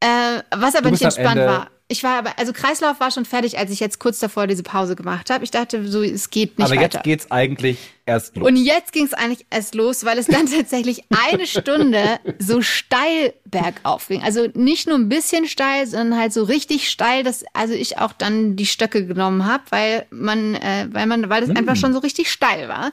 Äh, 0.00 0.42
was 0.50 0.74
aber 0.74 0.90
nicht 0.90 1.02
entspannt 1.02 1.40
war. 1.40 1.70
Ich 1.86 2.02
war 2.02 2.18
aber, 2.18 2.38
also 2.38 2.54
Kreislauf 2.54 2.98
war 2.98 3.10
schon 3.10 3.26
fertig, 3.26 3.58
als 3.58 3.70
ich 3.70 3.78
jetzt 3.78 3.98
kurz 3.98 4.18
davor 4.18 4.46
diese 4.46 4.62
Pause 4.62 4.96
gemacht 4.96 5.28
habe. 5.28 5.44
Ich 5.44 5.50
dachte, 5.50 5.86
so 5.86 6.02
es 6.02 6.30
geht 6.30 6.58
nicht 6.58 6.64
aber 6.66 6.80
weiter. 6.80 6.96
jetzt 6.96 7.04
geht's 7.04 7.30
eigentlich 7.30 7.78
erst 8.06 8.36
los. 8.36 8.48
Und 8.48 8.56
jetzt 8.56 8.92
ging 8.92 9.04
es 9.04 9.12
eigentlich 9.12 9.44
erst 9.50 9.74
los, 9.74 10.04
weil 10.06 10.16
es 10.16 10.26
dann 10.26 10.46
tatsächlich 10.50 11.04
eine 11.10 11.46
Stunde 11.46 12.20
so 12.38 12.62
steil 12.62 13.34
bergauf 13.44 14.08
ging. 14.08 14.22
Also 14.22 14.48
nicht 14.54 14.88
nur 14.88 14.96
ein 14.96 15.10
bisschen 15.10 15.46
steil, 15.46 15.86
sondern 15.86 16.18
halt 16.18 16.32
so 16.32 16.44
richtig 16.44 16.88
steil, 16.88 17.22
dass 17.22 17.44
also 17.52 17.74
ich 17.74 17.98
auch 17.98 18.14
dann 18.14 18.56
die 18.56 18.66
Stöcke 18.66 19.06
genommen 19.06 19.44
habe, 19.44 19.64
weil 19.68 20.06
man, 20.08 20.54
äh, 20.54 20.88
weil 20.90 21.06
man, 21.06 21.28
weil 21.28 21.42
das 21.42 21.54
einfach 21.54 21.76
schon 21.76 21.92
so 21.92 21.98
richtig 21.98 22.32
steil 22.32 22.68
war. 22.68 22.92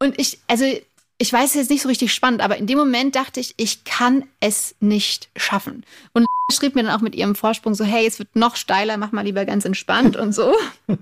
Und 0.00 0.18
ich, 0.18 0.40
also 0.48 0.64
ich 1.18 1.32
weiß 1.32 1.44
es 1.44 1.50
ist 1.50 1.60
jetzt 1.62 1.70
nicht 1.70 1.82
so 1.82 1.88
richtig 1.88 2.12
spannend, 2.12 2.42
aber 2.42 2.56
in 2.56 2.66
dem 2.66 2.78
Moment 2.78 3.16
dachte 3.16 3.40
ich, 3.40 3.54
ich 3.56 3.84
kann 3.84 4.24
es 4.40 4.74
nicht 4.80 5.28
schaffen. 5.36 5.84
Und 6.12 6.26
schrieb 6.52 6.74
mir 6.74 6.82
dann 6.84 6.96
auch 6.96 7.00
mit 7.00 7.14
ihrem 7.14 7.34
Vorsprung 7.34 7.74
so, 7.74 7.84
hey, 7.84 8.06
es 8.06 8.18
wird 8.18 8.36
noch 8.36 8.56
steiler, 8.56 8.96
mach 8.96 9.12
mal 9.12 9.22
lieber 9.24 9.44
ganz 9.44 9.64
entspannt 9.64 10.16
und 10.16 10.32
so. 10.32 10.54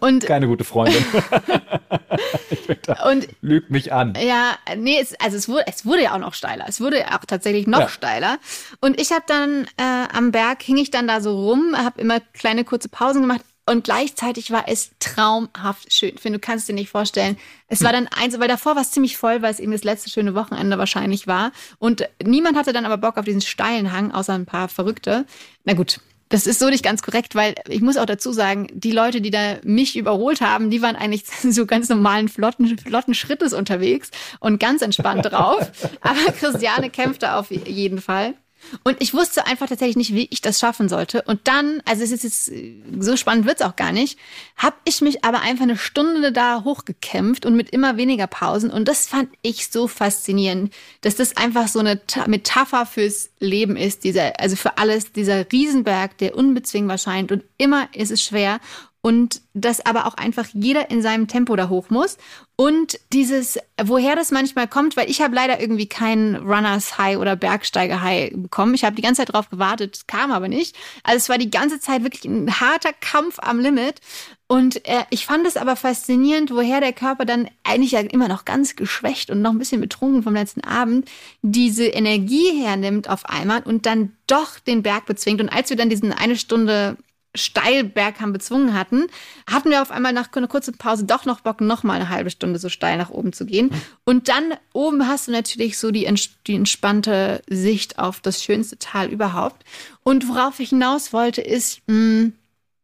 Und 0.00 0.24
Keine 0.26 0.46
gute 0.48 0.64
Freundin. 0.64 1.02
ich 2.50 2.66
bin 2.66 2.76
da, 2.82 3.08
und 3.08 3.26
lügt 3.40 3.70
mich 3.70 3.92
an. 3.92 4.14
Ja, 4.20 4.56
nee, 4.76 4.98
es, 5.00 5.18
also 5.18 5.36
es 5.36 5.48
wurde, 5.48 5.64
es 5.66 5.86
wurde 5.86 6.02
ja 6.04 6.14
auch 6.14 6.18
noch 6.18 6.34
steiler. 6.34 6.66
Es 6.68 6.80
wurde 6.80 6.98
ja 7.00 7.18
auch 7.18 7.24
tatsächlich 7.24 7.66
noch 7.66 7.80
Ja. 7.80 7.88
steiler. 7.88 8.38
Und 8.80 9.00
ich 9.00 9.12
habe 9.12 9.24
dann 9.26 9.64
äh, 9.78 10.08
am 10.12 10.30
Berg, 10.30 10.62
hing 10.62 10.76
ich 10.76 10.90
dann 10.90 11.08
da 11.08 11.20
so 11.20 11.48
rum, 11.48 11.74
habe 11.76 12.00
immer 12.00 12.20
kleine 12.34 12.64
kurze 12.64 12.88
Pausen 12.90 13.22
gemacht. 13.22 13.40
Und 13.68 13.82
gleichzeitig 13.82 14.52
war 14.52 14.64
es 14.68 14.92
traumhaft 15.00 15.92
schön. 15.92 16.12
Ich 16.14 16.20
finde, 16.20 16.38
du 16.38 16.46
kannst 16.46 16.68
dir 16.68 16.72
nicht 16.72 16.88
vorstellen. 16.88 17.36
Es 17.66 17.82
war 17.82 17.92
dann 17.92 18.06
eins, 18.06 18.38
weil 18.38 18.46
davor 18.46 18.76
war 18.76 18.82
es 18.82 18.92
ziemlich 18.92 19.16
voll, 19.16 19.42
weil 19.42 19.52
es 19.52 19.58
eben 19.58 19.72
das 19.72 19.82
letzte 19.82 20.08
schöne 20.08 20.36
Wochenende 20.36 20.78
wahrscheinlich 20.78 21.26
war. 21.26 21.50
Und 21.78 22.08
niemand 22.24 22.56
hatte 22.56 22.72
dann 22.72 22.86
aber 22.86 22.96
Bock 22.96 23.16
auf 23.18 23.24
diesen 23.24 23.40
steilen 23.40 23.92
Hang, 23.92 24.12
außer 24.12 24.34
ein 24.34 24.46
paar 24.46 24.68
Verrückte. 24.68 25.26
Na 25.64 25.74
gut, 25.74 26.00
das 26.28 26.46
ist 26.46 26.58
so 26.58 26.68
nicht 26.68 26.84
ganz 26.84 27.02
korrekt, 27.02 27.34
weil 27.34 27.54
ich 27.68 27.80
muss 27.80 27.96
auch 27.96 28.06
dazu 28.06 28.32
sagen, 28.32 28.68
die 28.72 28.92
Leute, 28.92 29.20
die 29.20 29.30
da 29.30 29.56
mich 29.62 29.96
überholt 29.96 30.40
haben, 30.40 30.70
die 30.70 30.82
waren 30.82 30.96
eigentlich 30.96 31.24
so 31.42 31.66
ganz 31.66 31.88
normalen 31.88 32.28
flotten, 32.28 32.78
flotten 32.78 33.14
Schrittes 33.14 33.52
unterwegs 33.52 34.10
und 34.40 34.60
ganz 34.60 34.82
entspannt 34.82 35.26
drauf. 35.26 35.70
Aber 36.00 36.32
Christiane 36.38 36.90
kämpfte 36.90 37.34
auf 37.34 37.50
jeden 37.50 38.00
Fall. 38.00 38.34
Und 38.82 38.96
ich 39.00 39.14
wusste 39.14 39.46
einfach 39.46 39.68
tatsächlich 39.68 39.96
nicht, 39.96 40.14
wie 40.14 40.28
ich 40.30 40.40
das 40.40 40.58
schaffen 40.58 40.88
sollte. 40.88 41.22
Und 41.22 41.40
dann, 41.44 41.82
also 41.84 42.02
es 42.02 42.10
ist 42.10 42.24
jetzt, 42.24 42.52
so 42.98 43.16
spannend 43.16 43.46
wird's 43.46 43.62
auch 43.62 43.76
gar 43.76 43.92
nicht, 43.92 44.18
habe 44.56 44.76
ich 44.84 45.00
mich 45.00 45.24
aber 45.24 45.40
einfach 45.40 45.64
eine 45.64 45.76
Stunde 45.76 46.32
da 46.32 46.64
hochgekämpft 46.64 47.46
und 47.46 47.54
mit 47.54 47.70
immer 47.70 47.96
weniger 47.96 48.26
Pausen. 48.26 48.70
Und 48.70 48.88
das 48.88 49.06
fand 49.06 49.30
ich 49.42 49.68
so 49.68 49.88
faszinierend, 49.88 50.72
dass 51.02 51.16
das 51.16 51.36
einfach 51.36 51.68
so 51.68 51.78
eine 51.78 52.00
Metapher 52.26 52.86
fürs 52.86 53.30
Leben 53.38 53.76
ist, 53.76 54.04
dieser, 54.04 54.40
also 54.40 54.56
für 54.56 54.78
alles, 54.78 55.12
dieser 55.12 55.50
Riesenberg, 55.52 56.18
der 56.18 56.36
unbezwingbar 56.36 56.98
scheint 56.98 57.30
und 57.32 57.44
immer 57.58 57.88
ist 57.94 58.10
es 58.10 58.22
schwer 58.22 58.60
und 59.06 59.40
dass 59.54 59.86
aber 59.86 60.06
auch 60.06 60.14
einfach 60.14 60.48
jeder 60.52 60.90
in 60.90 61.00
seinem 61.00 61.28
Tempo 61.28 61.54
da 61.54 61.68
hoch 61.68 61.90
muss. 61.90 62.18
Und 62.56 62.98
dieses, 63.12 63.56
woher 63.80 64.16
das 64.16 64.32
manchmal 64.32 64.66
kommt, 64.66 64.96
weil 64.96 65.08
ich 65.08 65.20
habe 65.20 65.32
leider 65.32 65.60
irgendwie 65.60 65.86
keinen 65.86 66.34
Runners 66.34 66.98
High 66.98 67.18
oder 67.18 67.36
Bergsteiger 67.36 68.02
High 68.02 68.32
bekommen. 68.34 68.74
Ich 68.74 68.82
habe 68.82 68.96
die 68.96 69.02
ganze 69.02 69.20
Zeit 69.20 69.32
drauf 69.32 69.48
gewartet, 69.48 70.08
kam 70.08 70.32
aber 70.32 70.48
nicht. 70.48 70.74
Also 71.04 71.18
es 71.18 71.28
war 71.28 71.38
die 71.38 71.52
ganze 71.52 71.78
Zeit 71.78 72.02
wirklich 72.02 72.24
ein 72.24 72.58
harter 72.58 72.92
Kampf 72.92 73.38
am 73.40 73.60
Limit. 73.60 74.00
Und 74.48 74.84
äh, 74.88 75.04
ich 75.10 75.24
fand 75.24 75.46
es 75.46 75.56
aber 75.56 75.76
faszinierend, 75.76 76.50
woher 76.50 76.80
der 76.80 76.92
Körper 76.92 77.24
dann 77.24 77.48
eigentlich 77.62 77.92
ja 77.92 78.00
immer 78.00 78.26
noch 78.26 78.44
ganz 78.44 78.74
geschwächt 78.74 79.30
und 79.30 79.40
noch 79.40 79.52
ein 79.52 79.58
bisschen 79.58 79.80
betrunken 79.80 80.24
vom 80.24 80.34
letzten 80.34 80.62
Abend 80.62 81.08
diese 81.42 81.86
Energie 81.86 82.60
hernimmt 82.60 83.08
auf 83.08 83.24
einmal 83.26 83.62
und 83.62 83.86
dann 83.86 84.16
doch 84.26 84.58
den 84.58 84.82
Berg 84.82 85.06
bezwingt. 85.06 85.40
Und 85.40 85.48
als 85.48 85.70
wir 85.70 85.76
dann 85.76 85.90
diesen 85.90 86.12
eine 86.12 86.34
Stunde 86.34 86.96
Steilberghang 87.36 88.32
bezwungen 88.32 88.74
hatten, 88.74 89.06
hatten 89.48 89.70
wir 89.70 89.82
auf 89.82 89.90
einmal 89.90 90.12
nach 90.12 90.32
einer 90.32 90.48
kurzen 90.48 90.76
Pause 90.76 91.04
doch 91.04 91.24
noch 91.24 91.40
Bock, 91.40 91.60
noch 91.60 91.82
mal 91.82 91.94
eine 91.94 92.08
halbe 92.08 92.30
Stunde 92.30 92.58
so 92.58 92.68
steil 92.68 92.98
nach 92.98 93.10
oben 93.10 93.32
zu 93.32 93.46
gehen. 93.46 93.70
Und 94.04 94.28
dann 94.28 94.54
oben 94.72 95.06
hast 95.06 95.28
du 95.28 95.32
natürlich 95.32 95.78
so 95.78 95.90
die, 95.90 96.12
die 96.46 96.54
entspannte 96.54 97.42
Sicht 97.48 97.98
auf 97.98 98.20
das 98.20 98.42
schönste 98.42 98.78
Tal 98.78 99.08
überhaupt. 99.08 99.64
Und 100.02 100.28
worauf 100.28 100.60
ich 100.60 100.70
hinaus 100.70 101.12
wollte, 101.12 101.40
ist, 101.40 101.80
mh, 101.86 101.94
hm, 101.94 102.32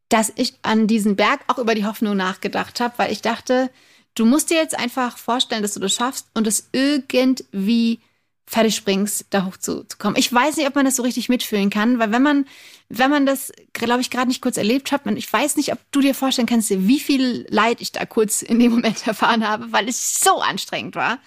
dass 0.08 0.30
ich 0.36 0.54
an 0.60 0.86
diesen 0.86 1.16
Berg 1.16 1.40
auch 1.46 1.58
über 1.58 1.74
die 1.74 1.86
Hoffnung 1.86 2.16
nachgedacht 2.16 2.80
habe, 2.80 2.92
weil 2.98 3.12
ich 3.12 3.22
dachte, 3.22 3.70
du 4.14 4.26
musst 4.26 4.50
dir 4.50 4.58
jetzt 4.58 4.78
einfach 4.78 5.16
vorstellen, 5.16 5.62
dass 5.62 5.72
du 5.72 5.80
das 5.80 5.94
schaffst 5.94 6.26
und 6.34 6.46
es 6.46 6.68
irgendwie 6.72 8.00
fertig 8.46 8.76
springst, 8.76 9.26
da 9.30 9.46
hochzukommen. 9.46 10.18
Ich 10.18 10.30
weiß 10.30 10.58
nicht, 10.58 10.66
ob 10.66 10.74
man 10.74 10.84
das 10.84 10.96
so 10.96 11.02
richtig 11.02 11.30
mitfühlen 11.30 11.70
kann, 11.70 11.98
weil 11.98 12.12
wenn 12.12 12.22
man, 12.22 12.46
wenn 12.94 13.10
man 13.10 13.24
das, 13.24 13.52
glaube 13.72 14.02
ich, 14.02 14.10
gerade 14.10 14.28
nicht 14.28 14.42
kurz 14.42 14.58
erlebt 14.58 14.92
hat, 14.92 15.06
man, 15.06 15.16
ich 15.16 15.32
weiß 15.32 15.56
nicht, 15.56 15.72
ob 15.72 15.78
du 15.92 16.00
dir 16.00 16.14
vorstellen 16.14 16.46
kannst, 16.46 16.70
wie 16.70 17.00
viel 17.00 17.46
Leid 17.48 17.80
ich 17.80 17.90
da 17.90 18.04
kurz 18.04 18.42
in 18.42 18.58
dem 18.58 18.72
Moment 18.72 19.06
erfahren 19.06 19.48
habe, 19.48 19.72
weil 19.72 19.88
es 19.88 20.20
so 20.20 20.40
anstrengend 20.40 20.94
war. 20.94 21.18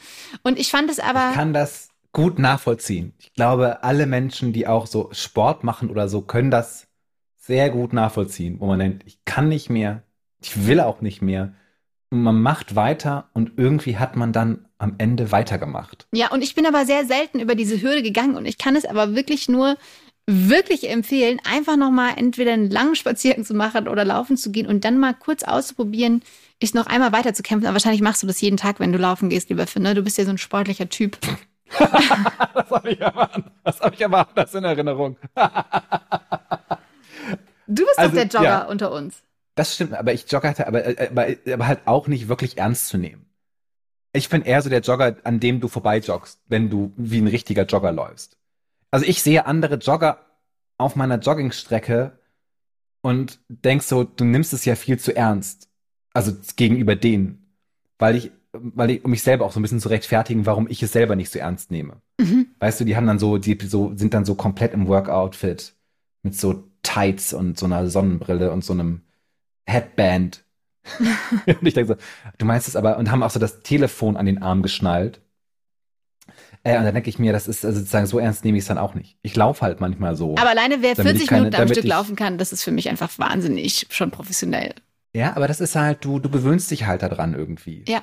Und 0.44 0.60
ich 0.60 0.70
fand 0.70 0.92
es 0.92 1.00
aber. 1.00 1.30
Ich 1.30 1.36
kann 1.36 1.54
das 1.54 1.90
gut 2.14 2.38
nachvollziehen. 2.38 3.14
Ich 3.18 3.34
glaube, 3.34 3.84
alle 3.84 4.06
Menschen, 4.06 4.54
die 4.54 4.68
auch 4.68 4.86
so 4.86 5.10
Sport 5.12 5.64
machen 5.64 5.90
oder 5.90 6.08
so, 6.08 6.22
können 6.22 6.52
das 6.52 6.88
sehr 7.36 7.72
gut 7.72 7.94
nachvollziehen, 7.94 8.60
wo 8.60 8.68
man 8.68 8.80
denkt, 8.80 9.04
ich 9.06 9.26
kann 9.26 9.50
nicht 9.50 9.70
mehr, 9.70 10.04
ich 10.42 10.68
will 10.68 10.80
auch 10.80 11.02
nicht 11.02 11.22
mehr. 11.22 11.54
Und 12.12 12.22
man 12.22 12.40
macht 12.40 12.76
weiter 12.76 13.30
und 13.34 13.54
irgendwie 13.58 13.98
hat 13.98 14.16
man 14.16 14.32
dann 14.32 14.68
am 14.78 14.96
Ende 15.00 15.32
weitergemacht. 15.32 16.08
Ja, 16.14 16.32
und 16.32 16.44
ich 16.44 16.54
bin 16.54 16.66
aber 16.66 16.86
sehr 16.86 17.06
selten 17.06 17.40
über 17.40 17.56
diese 17.56 17.82
Hürde 17.82 18.04
gegangen 18.04 18.36
und 18.36 18.46
ich 18.46 18.58
kann 18.58 18.76
es 18.76 18.86
aber 18.86 19.16
wirklich 19.16 19.50
nur 19.50 19.78
wirklich 20.28 20.90
empfehlen, 20.90 21.40
einfach 21.44 21.78
nochmal 21.78 22.14
entweder 22.18 22.54
einen 22.54 22.70
langen 22.70 22.96
Spaziergang 22.96 23.46
zu 23.46 23.54
machen 23.54 23.88
oder 23.88 24.04
laufen 24.06 24.38
zu 24.38 24.52
gehen 24.52 24.66
und 24.68 24.84
dann 24.84 24.98
mal 25.00 25.14
kurz 25.14 25.44
auszuprobieren, 25.44 26.24
ist 26.60 26.74
noch 26.74 26.88
einmal 26.88 27.12
weiter 27.12 27.34
zu 27.34 27.44
kämpfen. 27.44 27.68
Aber 27.68 27.76
wahrscheinlich 27.76 28.02
machst 28.02 28.24
du 28.24 28.28
das 28.28 28.42
jeden 28.42 28.58
Tag, 28.58 28.80
wenn 28.80 28.92
du 28.92 28.98
laufen 28.98 29.30
gehst, 29.30 29.50
lieber 29.50 29.68
Finn. 29.68 29.84
Ne? 29.84 29.94
Du 29.94 30.02
bist 30.02 30.18
ja 30.18 30.26
so 30.26 30.32
ein 30.32 30.38
sportlicher 30.38 30.90
Typ. 30.90 31.18
das 31.80 32.72
habe 32.72 32.90
ich 32.92 33.04
aber, 33.04 33.30
das 33.64 33.82
habe 33.82 33.96
ich 33.96 34.06
aber 34.06 34.28
anders 34.28 34.54
in 34.54 34.64
Erinnerung. 34.64 35.18
du 37.68 37.86
bist 37.86 37.98
also, 37.98 38.10
doch 38.10 38.16
der 38.16 38.28
Jogger 38.28 38.44
ja, 38.44 38.66
unter 38.66 38.92
uns. 38.92 39.22
Das 39.56 39.76
stimmt, 39.76 39.94
aber 39.94 40.12
ich 40.14 40.30
jogge 40.30 40.48
halt, 40.48 40.60
aber, 40.62 40.84
aber, 41.10 41.28
aber 41.54 41.68
halt 41.68 41.82
auch 41.86 42.08
nicht 42.08 42.28
wirklich 42.28 42.58
ernst 42.58 42.88
zu 42.88 42.98
nehmen. 42.98 43.26
Ich 44.12 44.30
bin 44.30 44.42
eher 44.44 44.62
so 44.62 44.70
der 44.70 44.82
Jogger, 44.82 45.18
an 45.24 45.40
dem 45.40 45.60
du 45.60 45.68
vorbeijoggst, 45.68 46.40
wenn 46.48 46.70
du 46.70 46.94
wie 46.98 47.20
ein 47.20 47.28
richtiger 47.28 47.66
Jogger 47.66 47.92
läufst. 47.92 48.38
Also 48.92 49.06
ich 49.06 49.22
sehe 49.22 49.46
andere 49.46 49.76
Jogger 49.76 50.20
auf 50.78 50.96
meiner 50.96 51.20
Joggingstrecke 51.20 52.20
und 53.02 53.40
denk 53.48 53.84
so, 53.84 54.04
du 54.04 54.26
nimmst 54.26 54.54
es 54.54 54.66
ja 54.66 54.76
viel 54.76 55.00
zu 55.00 55.16
ernst. 55.16 55.70
Also 56.14 56.34
gegenüber 56.56 56.96
denen. 56.96 57.56
Weil 58.00 58.16
ich, 58.16 58.32
weil 58.52 58.92
ich, 58.92 59.06
um 59.06 59.12
mich 59.12 59.22
selber 59.22 59.46
auch 59.46 59.52
so 59.52 59.60
ein 59.60 59.64
bisschen 59.64 59.80
zu 59.80 59.90
rechtfertigen, 59.90 60.46
warum 60.46 60.68
ich 60.68 60.82
es 60.82 60.92
selber 60.92 61.16
nicht 61.16 61.30
so 61.30 61.40
ernst 61.40 61.72
nehme. 61.72 62.02
Mhm. 62.20 62.48
Weißt 62.60 62.80
du, 62.80 62.86
die 62.86 62.96
haben 62.96 63.08
dann 63.08 63.20
so, 63.20 63.38
die 63.38 63.58
so, 63.66 63.96
sind 63.96 64.14
dann 64.14 64.26
so 64.26 64.36
komplett 64.36 64.74
im 64.74 64.88
Workout-Fit 64.88 65.76
mit 66.24 66.36
so 66.36 66.64
Tights 66.84 67.34
und 67.34 67.58
so 67.58 67.66
einer 67.66 67.90
Sonnenbrille 67.90 68.52
und 68.52 68.64
so 68.64 68.74
einem 68.74 69.02
Headband 69.66 70.46
und 71.48 71.68
ich 71.68 71.74
denke 71.74 71.94
so, 71.94 71.96
du 72.38 72.46
meinst 72.46 72.68
es 72.68 72.76
aber, 72.76 72.98
und 72.98 73.12
haben 73.12 73.24
auch 73.24 73.30
so 73.30 73.40
das 73.40 73.62
Telefon 73.62 74.18
an 74.18 74.26
den 74.26 74.42
Arm 74.42 74.62
geschnallt. 74.62 75.22
Äh, 76.66 76.80
und 76.80 76.84
dann 76.84 76.96
denke 76.96 77.10
ich 77.10 77.20
mir, 77.20 77.32
das 77.32 77.48
ist 77.48 77.64
also 77.64 77.78
sozusagen 77.78 78.08
so 78.08 78.18
ernst 78.18 78.44
nehme 78.44 78.58
ich 78.58 78.64
es 78.64 78.68
dann 78.68 78.80
auch 78.80 78.96
nicht. 78.96 79.18
Ich 79.22 79.36
laufe 79.36 79.62
halt 79.62 79.82
manchmal 79.82 80.16
so. 80.16 80.36
Aber 80.38 80.50
alleine 80.50 80.82
wer 80.82 80.96
40 80.96 81.28
keine, 81.28 81.42
Minuten 81.44 81.62
am 81.62 81.68
Stück 81.68 81.84
laufen 81.84 82.16
kann, 82.16 82.40
das 82.40 82.52
ist 82.52 82.64
für 82.64 82.72
mich 82.72 82.90
einfach 82.90 83.12
wahnsinnig 83.20 83.86
schon 83.92 84.10
professionell. 84.10 84.74
Ja, 85.14 85.36
aber 85.36 85.48
das 85.48 85.62
ist 85.62 85.76
halt, 85.76 86.04
du, 86.04 86.20
du 86.20 86.30
gewöhnst 86.30 86.72
dich 86.72 86.88
halt 86.88 87.04
daran 87.04 87.36
irgendwie. 87.36 87.86
Ja. 87.88 88.02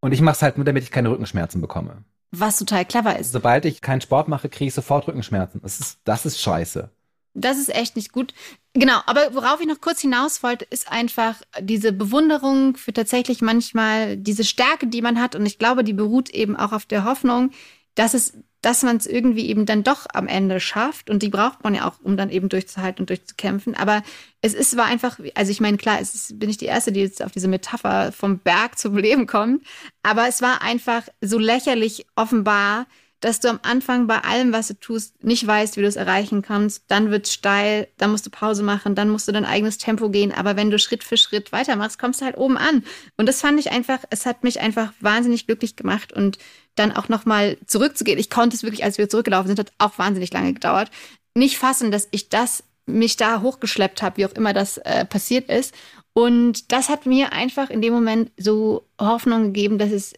Und 0.00 0.12
ich 0.12 0.20
mache 0.20 0.36
es 0.36 0.42
halt 0.42 0.58
nur, 0.58 0.66
damit 0.66 0.82
ich 0.82 0.90
keine 0.90 1.10
Rückenschmerzen 1.10 1.62
bekomme. 1.62 2.04
Was 2.32 2.58
total 2.58 2.84
clever 2.84 3.18
ist. 3.18 3.32
Sobald 3.32 3.64
ich 3.64 3.80
keinen 3.80 4.02
Sport 4.02 4.28
mache, 4.28 4.50
kriege 4.50 4.68
ich 4.68 4.74
sofort 4.74 5.08
Rückenschmerzen. 5.08 5.62
Das 5.62 5.80
ist, 5.80 5.98
das 6.04 6.26
ist 6.26 6.40
scheiße. 6.40 6.90
Das 7.32 7.58
ist 7.58 7.74
echt 7.74 7.96
nicht 7.96 8.12
gut. 8.12 8.34
Genau, 8.74 8.98
aber 9.06 9.34
worauf 9.34 9.60
ich 9.60 9.66
noch 9.66 9.80
kurz 9.80 10.00
hinaus 10.00 10.42
wollte, 10.42 10.66
ist 10.66 10.90
einfach 10.92 11.36
diese 11.60 11.92
Bewunderung 11.92 12.76
für 12.76 12.92
tatsächlich 12.92 13.40
manchmal 13.40 14.16
diese 14.16 14.44
Stärke, 14.44 14.86
die 14.86 15.02
man 15.02 15.20
hat. 15.20 15.34
Und 15.34 15.46
ich 15.46 15.58
glaube, 15.58 15.82
die 15.82 15.92
beruht 15.94 16.30
eben 16.30 16.56
auch 16.56 16.72
auf 16.72 16.86
der 16.86 17.04
Hoffnung, 17.04 17.52
dass 17.96 18.14
es, 18.14 18.34
dass 18.60 18.82
man 18.82 18.96
es 18.96 19.06
irgendwie 19.06 19.48
eben 19.48 19.66
dann 19.66 19.82
doch 19.82 20.06
am 20.12 20.28
Ende 20.28 20.60
schafft. 20.60 21.10
Und 21.10 21.22
die 21.22 21.28
braucht 21.28 21.64
man 21.64 21.74
ja 21.74 21.88
auch, 21.88 21.94
um 22.02 22.16
dann 22.16 22.30
eben 22.30 22.48
durchzuhalten 22.48 23.02
und 23.02 23.10
durchzukämpfen. 23.10 23.74
Aber 23.74 24.02
es 24.42 24.54
ist, 24.54 24.76
war 24.76 24.84
einfach, 24.84 25.18
also 25.34 25.50
ich 25.50 25.60
meine, 25.60 25.78
klar, 25.78 25.98
es 26.00 26.14
ist, 26.14 26.38
bin 26.38 26.50
ich 26.50 26.58
die 26.58 26.66
Erste, 26.66 26.92
die 26.92 27.00
jetzt 27.00 27.24
auf 27.24 27.32
diese 27.32 27.48
Metapher 27.48 28.12
vom 28.12 28.38
Berg 28.38 28.78
zum 28.78 28.96
Leben 28.96 29.26
kommt. 29.26 29.66
Aber 30.02 30.28
es 30.28 30.42
war 30.42 30.62
einfach 30.62 31.02
so 31.20 31.38
lächerlich 31.38 32.06
offenbar, 32.14 32.86
dass 33.20 33.40
du 33.40 33.48
am 33.48 33.60
Anfang 33.62 34.06
bei 34.06 34.18
allem, 34.18 34.52
was 34.52 34.68
du 34.68 34.74
tust, 34.74 35.24
nicht 35.24 35.46
weißt, 35.46 35.76
wie 35.76 35.80
du 35.80 35.86
es 35.86 35.96
erreichen 35.96 36.42
kannst. 36.42 36.84
Dann 36.88 37.10
wird 37.10 37.26
es 37.26 37.32
steil, 37.32 37.88
dann 37.96 38.10
musst 38.10 38.26
du 38.26 38.30
Pause 38.30 38.62
machen, 38.62 38.94
dann 38.94 39.08
musst 39.08 39.26
du 39.26 39.32
dein 39.32 39.46
eigenes 39.46 39.78
Tempo 39.78 40.10
gehen. 40.10 40.32
Aber 40.32 40.56
wenn 40.56 40.70
du 40.70 40.78
Schritt 40.78 41.02
für 41.02 41.16
Schritt 41.16 41.50
weitermachst, 41.50 41.98
kommst 41.98 42.20
du 42.20 42.26
halt 42.26 42.36
oben 42.36 42.58
an. 42.58 42.84
Und 43.16 43.26
das 43.26 43.40
fand 43.40 43.58
ich 43.58 43.70
einfach, 43.70 44.00
es 44.10 44.26
hat 44.26 44.44
mich 44.44 44.60
einfach 44.60 44.92
wahnsinnig 45.00 45.46
glücklich 45.46 45.76
gemacht 45.76 46.12
und 46.12 46.38
dann 46.74 46.92
auch 46.92 47.08
nochmal 47.08 47.56
zurückzugehen. 47.66 48.18
Ich 48.18 48.28
konnte 48.28 48.54
es 48.54 48.62
wirklich, 48.62 48.84
als 48.84 48.98
wir 48.98 49.08
zurückgelaufen 49.08 49.48
sind, 49.48 49.58
hat 49.58 49.72
auch 49.78 49.98
wahnsinnig 49.98 50.32
lange 50.32 50.52
gedauert. 50.52 50.90
Nicht 51.34 51.56
fassen, 51.56 51.90
dass 51.90 52.08
ich 52.10 52.28
das 52.28 52.64
mich 52.84 53.16
da 53.16 53.40
hochgeschleppt 53.40 54.02
habe, 54.02 54.18
wie 54.18 54.26
auch 54.26 54.32
immer 54.32 54.52
das 54.52 54.78
äh, 54.78 55.04
passiert 55.04 55.48
ist. 55.50 55.74
Und 56.12 56.72
das 56.72 56.88
hat 56.88 57.06
mir 57.06 57.32
einfach 57.32 57.70
in 57.70 57.82
dem 57.82 57.92
Moment 57.92 58.30
so 58.36 58.84
Hoffnung 59.00 59.44
gegeben, 59.52 59.78
dass 59.78 59.90
es 59.90 60.14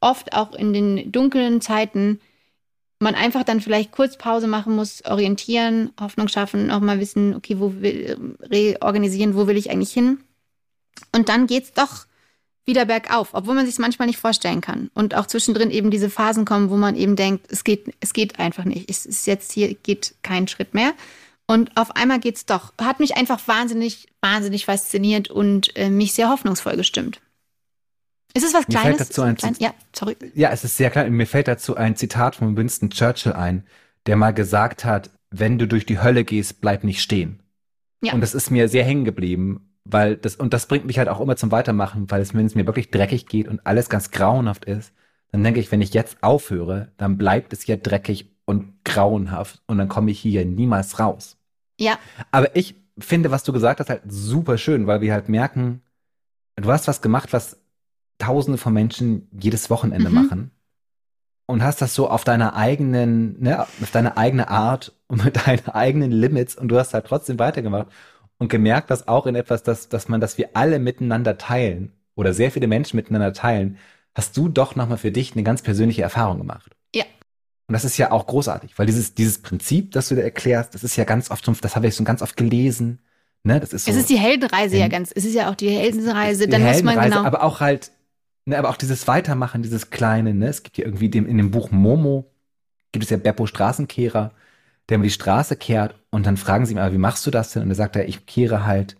oft 0.00 0.32
auch 0.32 0.54
in 0.54 0.72
den 0.72 1.10
dunklen 1.10 1.60
Zeiten 1.60 2.20
man 3.04 3.14
einfach 3.14 3.44
dann 3.44 3.60
vielleicht 3.60 3.92
kurz 3.92 4.16
Pause 4.16 4.48
machen 4.48 4.74
muss, 4.74 5.04
orientieren, 5.04 5.92
Hoffnung 6.00 6.26
schaffen, 6.26 6.70
auch 6.70 6.80
mal 6.80 6.98
wissen, 6.98 7.36
okay, 7.36 7.60
wo 7.60 7.74
will, 7.74 8.36
reorganisieren, 8.40 9.36
wo 9.36 9.46
will 9.46 9.56
ich 9.56 9.70
eigentlich 9.70 9.92
hin? 9.92 10.18
Und 11.12 11.28
dann 11.28 11.46
geht's 11.46 11.72
doch 11.72 12.06
wieder 12.66 12.86
bergauf, 12.86 13.30
obwohl 13.32 13.54
man 13.54 13.66
sich 13.66 13.78
manchmal 13.78 14.08
nicht 14.08 14.18
vorstellen 14.18 14.62
kann. 14.62 14.90
Und 14.94 15.14
auch 15.14 15.26
zwischendrin 15.26 15.70
eben 15.70 15.90
diese 15.90 16.08
Phasen 16.08 16.46
kommen, 16.46 16.70
wo 16.70 16.76
man 16.76 16.96
eben 16.96 17.14
denkt, 17.14 17.46
es 17.52 17.62
geht, 17.62 17.94
es 18.00 18.14
geht 18.14 18.40
einfach 18.40 18.64
nicht. 18.64 18.88
Es 18.88 19.04
ist 19.04 19.26
jetzt 19.26 19.52
hier, 19.52 19.74
geht 19.74 20.14
kein 20.22 20.48
Schritt 20.48 20.72
mehr. 20.72 20.94
Und 21.46 21.76
auf 21.76 21.94
einmal 21.94 22.20
geht's 22.20 22.46
doch. 22.46 22.72
Hat 22.80 23.00
mich 23.00 23.18
einfach 23.18 23.38
wahnsinnig, 23.46 24.08
wahnsinnig 24.22 24.64
fasziniert 24.64 25.30
und 25.30 25.76
äh, 25.76 25.90
mich 25.90 26.14
sehr 26.14 26.30
hoffnungsvoll 26.30 26.76
gestimmt. 26.76 27.20
Ist 28.34 28.44
es 28.44 28.52
was 28.52 28.66
Kleines? 28.66 28.84
Mir 28.84 28.96
fällt 28.96 29.00
dazu 29.00 29.22
ein 29.22 29.36
Klein? 29.36 29.56
Ja, 29.58 29.74
sorry. 29.94 30.16
Ja, 30.34 30.50
es 30.50 30.64
ist 30.64 30.76
sehr 30.76 30.90
klein. 30.90 31.12
Mir 31.12 31.26
fällt 31.26 31.48
dazu 31.48 31.76
ein 31.76 31.96
Zitat 31.96 32.36
von 32.36 32.56
Winston 32.56 32.90
Churchill 32.90 33.32
ein, 33.32 33.64
der 34.06 34.16
mal 34.16 34.32
gesagt 34.34 34.84
hat, 34.84 35.10
wenn 35.30 35.58
du 35.58 35.66
durch 35.68 35.86
die 35.86 36.00
Hölle 36.00 36.24
gehst, 36.24 36.60
bleib 36.60 36.84
nicht 36.84 37.00
stehen. 37.00 37.40
Ja. 38.02 38.12
Und 38.12 38.20
das 38.20 38.34
ist 38.34 38.50
mir 38.50 38.68
sehr 38.68 38.84
hängen 38.84 39.04
geblieben, 39.04 39.74
weil 39.84 40.16
das, 40.16 40.36
und 40.36 40.52
das 40.52 40.66
bringt 40.66 40.84
mich 40.84 40.98
halt 40.98 41.08
auch 41.08 41.20
immer 41.20 41.36
zum 41.36 41.52
Weitermachen, 41.52 42.10
weil 42.10 42.20
es, 42.20 42.34
wenn 42.34 42.46
es 42.46 42.54
mir 42.54 42.66
wirklich 42.66 42.90
dreckig 42.90 43.26
geht 43.26 43.48
und 43.48 43.64
alles 43.66 43.88
ganz 43.88 44.10
grauenhaft 44.10 44.64
ist, 44.64 44.92
dann 45.30 45.42
denke 45.42 45.60
ich, 45.60 45.70
wenn 45.72 45.80
ich 45.80 45.94
jetzt 45.94 46.18
aufhöre, 46.22 46.92
dann 46.96 47.18
bleibt 47.18 47.52
es 47.52 47.66
ja 47.66 47.76
dreckig 47.76 48.30
und 48.44 48.84
grauenhaft 48.84 49.62
und 49.66 49.78
dann 49.78 49.88
komme 49.88 50.10
ich 50.10 50.20
hier 50.20 50.44
niemals 50.44 50.98
raus. 50.98 51.36
Ja. 51.78 51.98
Aber 52.30 52.54
ich 52.54 52.76
finde, 52.98 53.30
was 53.30 53.42
du 53.42 53.52
gesagt 53.52 53.80
hast, 53.80 53.90
halt 53.90 54.02
super 54.06 54.58
schön, 54.58 54.86
weil 54.86 55.00
wir 55.00 55.12
halt 55.12 55.28
merken, 55.28 55.82
du 56.56 56.70
hast 56.70 56.86
was 56.86 57.02
gemacht, 57.02 57.32
was 57.32 57.58
Tausende 58.18 58.58
von 58.58 58.72
Menschen 58.72 59.28
jedes 59.32 59.70
Wochenende 59.70 60.08
mhm. 60.08 60.14
machen. 60.14 60.50
und 61.46 61.62
hast 61.62 61.82
das 61.82 61.94
so 61.94 62.08
auf 62.08 62.24
deiner 62.24 62.56
eigenen, 62.56 63.40
ne, 63.40 63.60
auf 63.60 63.90
deine 63.92 64.16
eigene 64.16 64.48
Art 64.48 64.92
und 65.08 65.24
mit 65.24 65.46
deinen 65.46 65.68
eigenen 65.68 66.10
Limits 66.10 66.56
und 66.56 66.68
du 66.68 66.78
hast 66.78 66.94
halt 66.94 67.06
trotzdem 67.06 67.38
weitergemacht 67.38 67.88
und 68.38 68.48
gemerkt, 68.48 68.90
dass 68.90 69.08
auch 69.08 69.26
in 69.26 69.34
etwas, 69.34 69.62
dass, 69.62 69.88
dass 69.88 70.08
man, 70.08 70.20
dass 70.20 70.38
wir 70.38 70.50
alle 70.54 70.78
miteinander 70.78 71.38
teilen 71.38 71.92
oder 72.14 72.32
sehr 72.32 72.50
viele 72.50 72.66
Menschen 72.66 72.96
miteinander 72.96 73.32
teilen, 73.32 73.78
hast 74.14 74.36
du 74.36 74.48
doch 74.48 74.76
nochmal 74.76 74.98
für 74.98 75.10
dich 75.10 75.32
eine 75.32 75.42
ganz 75.42 75.62
persönliche 75.62 76.02
Erfahrung 76.02 76.38
gemacht. 76.38 76.70
Ja. 76.94 77.04
Und 77.66 77.72
das 77.72 77.84
ist 77.84 77.96
ja 77.96 78.12
auch 78.12 78.26
großartig, 78.26 78.78
weil 78.78 78.86
dieses, 78.86 79.14
dieses 79.14 79.40
Prinzip, 79.42 79.92
das 79.92 80.08
du 80.08 80.14
da 80.14 80.22
erklärst, 80.22 80.74
das 80.74 80.84
ist 80.84 80.96
ja 80.96 81.04
ganz 81.04 81.30
oft, 81.30 81.46
das 81.46 81.76
habe 81.76 81.88
ich 81.88 81.94
schon 81.94 82.04
ganz 82.04 82.22
oft 82.22 82.36
gelesen. 82.36 83.00
Ne, 83.42 83.60
das 83.60 83.74
ist 83.74 83.84
so, 83.84 83.90
es 83.90 83.96
ist 83.98 84.08
die 84.08 84.16
Heldenreise 84.16 84.78
ja 84.78 84.88
ganz, 84.88 85.12
es 85.14 85.26
ist 85.26 85.34
ja 85.34 85.50
auch 85.50 85.54
die 85.54 85.68
Heldenreise, 85.68 86.48
dann 86.48 86.62
die 86.62 86.66
muss 86.66 86.82
man 86.82 86.94
Heldenreise, 86.94 87.16
genau. 87.16 87.26
Aber 87.26 87.42
auch 87.42 87.60
halt, 87.60 87.90
ne, 88.46 88.58
aber 88.58 88.70
auch 88.70 88.76
dieses 88.76 89.06
Weitermachen, 89.08 89.62
dieses 89.62 89.90
Kleine, 89.90 90.34
ne? 90.34 90.48
Es 90.48 90.62
gibt 90.62 90.78
ja 90.78 90.84
irgendwie 90.84 91.08
dem, 91.08 91.26
in 91.26 91.36
dem 91.38 91.50
Buch 91.50 91.70
Momo, 91.70 92.30
gibt 92.92 93.04
es 93.04 93.10
ja 93.10 93.16
Beppo 93.16 93.46
Straßenkehrer, 93.46 94.32
der 94.88 94.94
immer 94.96 95.04
die 95.04 95.10
Straße 95.10 95.56
kehrt 95.56 95.94
und 96.10 96.26
dann 96.26 96.36
fragen 96.36 96.66
sie 96.66 96.72
ihn, 96.74 96.78
aber 96.78 96.92
wie 96.92 96.98
machst 96.98 97.26
du 97.26 97.30
das 97.30 97.52
denn? 97.52 97.62
Und 97.62 97.70
er 97.70 97.74
sagt 97.74 97.96
er, 97.96 98.08
ich 98.08 98.26
kehre 98.26 98.66
halt, 98.66 98.96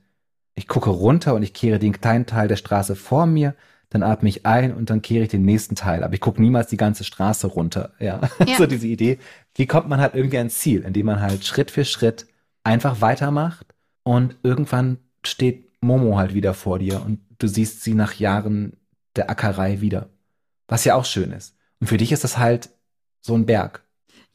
ich 0.54 0.68
gucke 0.68 0.90
runter 0.90 1.34
und 1.34 1.42
ich 1.42 1.54
kehre 1.54 1.78
den 1.78 1.92
kleinen 1.92 2.26
Teil 2.26 2.48
der 2.48 2.56
Straße 2.56 2.96
vor 2.96 3.26
mir, 3.26 3.54
dann 3.90 4.02
atme 4.02 4.28
ich 4.28 4.46
ein 4.46 4.74
und 4.74 4.90
dann 4.90 5.02
kehre 5.02 5.24
ich 5.24 5.30
den 5.30 5.44
nächsten 5.44 5.76
Teil. 5.76 6.02
Aber 6.04 6.14
ich 6.14 6.20
gucke 6.20 6.40
niemals 6.42 6.68
die 6.68 6.76
ganze 6.76 7.04
Straße 7.04 7.46
runter. 7.46 7.92
Ja, 8.00 8.20
Ja. 8.46 8.56
so 8.56 8.66
diese 8.66 8.86
Idee. 8.88 9.18
Wie 9.54 9.66
kommt 9.66 9.88
man 9.88 10.00
halt 10.00 10.14
irgendwie 10.14 10.38
ans 10.38 10.58
Ziel, 10.58 10.82
indem 10.82 11.06
man 11.06 11.20
halt 11.20 11.44
Schritt 11.44 11.70
für 11.70 11.84
Schritt 11.84 12.26
einfach 12.64 13.00
weitermacht 13.00 13.66
und 14.02 14.36
irgendwann 14.42 14.98
steht 15.24 15.70
Momo 15.82 16.16
halt 16.18 16.34
wieder 16.34 16.54
vor 16.54 16.78
dir 16.78 17.02
und 17.04 17.20
du 17.38 17.46
siehst 17.46 17.82
sie 17.82 17.94
nach 17.94 18.14
Jahren 18.14 18.76
der 19.16 19.30
Ackerei 19.30 19.80
wieder. 19.80 20.08
Was 20.68 20.84
ja 20.84 20.94
auch 20.94 21.04
schön 21.04 21.32
ist. 21.32 21.54
Und 21.80 21.88
für 21.88 21.96
dich 21.98 22.12
ist 22.12 22.24
das 22.24 22.38
halt 22.38 22.70
so 23.20 23.34
ein 23.34 23.46
Berg. 23.46 23.82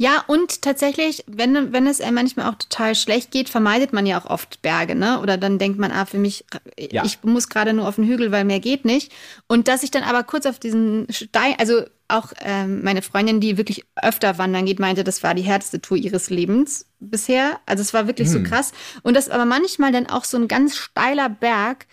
Ja, 0.02 0.24
und 0.28 0.62
tatsächlich, 0.62 1.26
wenn, 1.28 1.74
wenn 1.74 1.86
es 1.86 2.00
einem 2.00 2.16
manchmal 2.16 2.50
auch 2.50 2.56
total 2.56 2.96
schlecht 2.96 3.32
geht, 3.32 3.50
vermeidet 3.50 3.92
man 3.92 4.06
ja 4.06 4.18
auch 4.22 4.26
oft 4.30 4.62
Berge, 4.62 4.96
ne? 4.96 5.20
Oder 5.20 5.36
dann 5.38 5.58
denkt 5.58 5.78
man, 5.78 5.92
ah, 5.92 6.06
für 6.06 6.20
mich, 6.20 6.46
Ja. 6.80 7.04
ich 7.04 7.22
muss 7.24 7.50
gerade 7.50 7.74
nur 7.74 7.86
auf 7.86 7.96
den 7.96 8.08
Hügel, 8.08 8.32
weil 8.32 8.46
mehr 8.46 8.62
geht 8.62 8.86
nicht. 8.86 9.12
Und 9.48 9.68
dass 9.68 9.84
ich 9.84 9.92
dann 9.92 10.04
aber 10.04 10.24
kurz 10.24 10.46
auf 10.46 10.58
diesen 10.58 11.06
Stein, 11.12 11.56
also 11.60 11.84
auch 12.08 12.32
ähm, 12.42 12.82
meine 12.82 13.02
Freundin, 13.02 13.42
die 13.42 13.58
wirklich 13.58 13.84
öfter 14.02 14.38
wandern 14.38 14.66
geht, 14.66 14.80
meinte, 14.80 15.04
das 15.04 15.22
war 15.22 15.34
die 15.36 15.42
härteste 15.42 15.82
Tour 15.82 15.98
ihres 15.98 16.30
Lebens 16.30 16.86
bisher. 17.02 17.60
Also 17.66 17.82
es 17.82 17.94
war 17.94 18.08
wirklich 18.08 18.30
so 18.30 18.38
Hm. 18.38 18.46
krass. 18.46 18.72
Und 19.04 19.16
dass 19.16 19.28
aber 19.30 19.44
manchmal 19.46 19.92
dann 19.92 20.08
auch 20.08 20.24
so 20.24 20.38
ein 20.38 20.48
ganz 20.48 20.78
steiler 20.78 21.28
Berg 21.28 21.88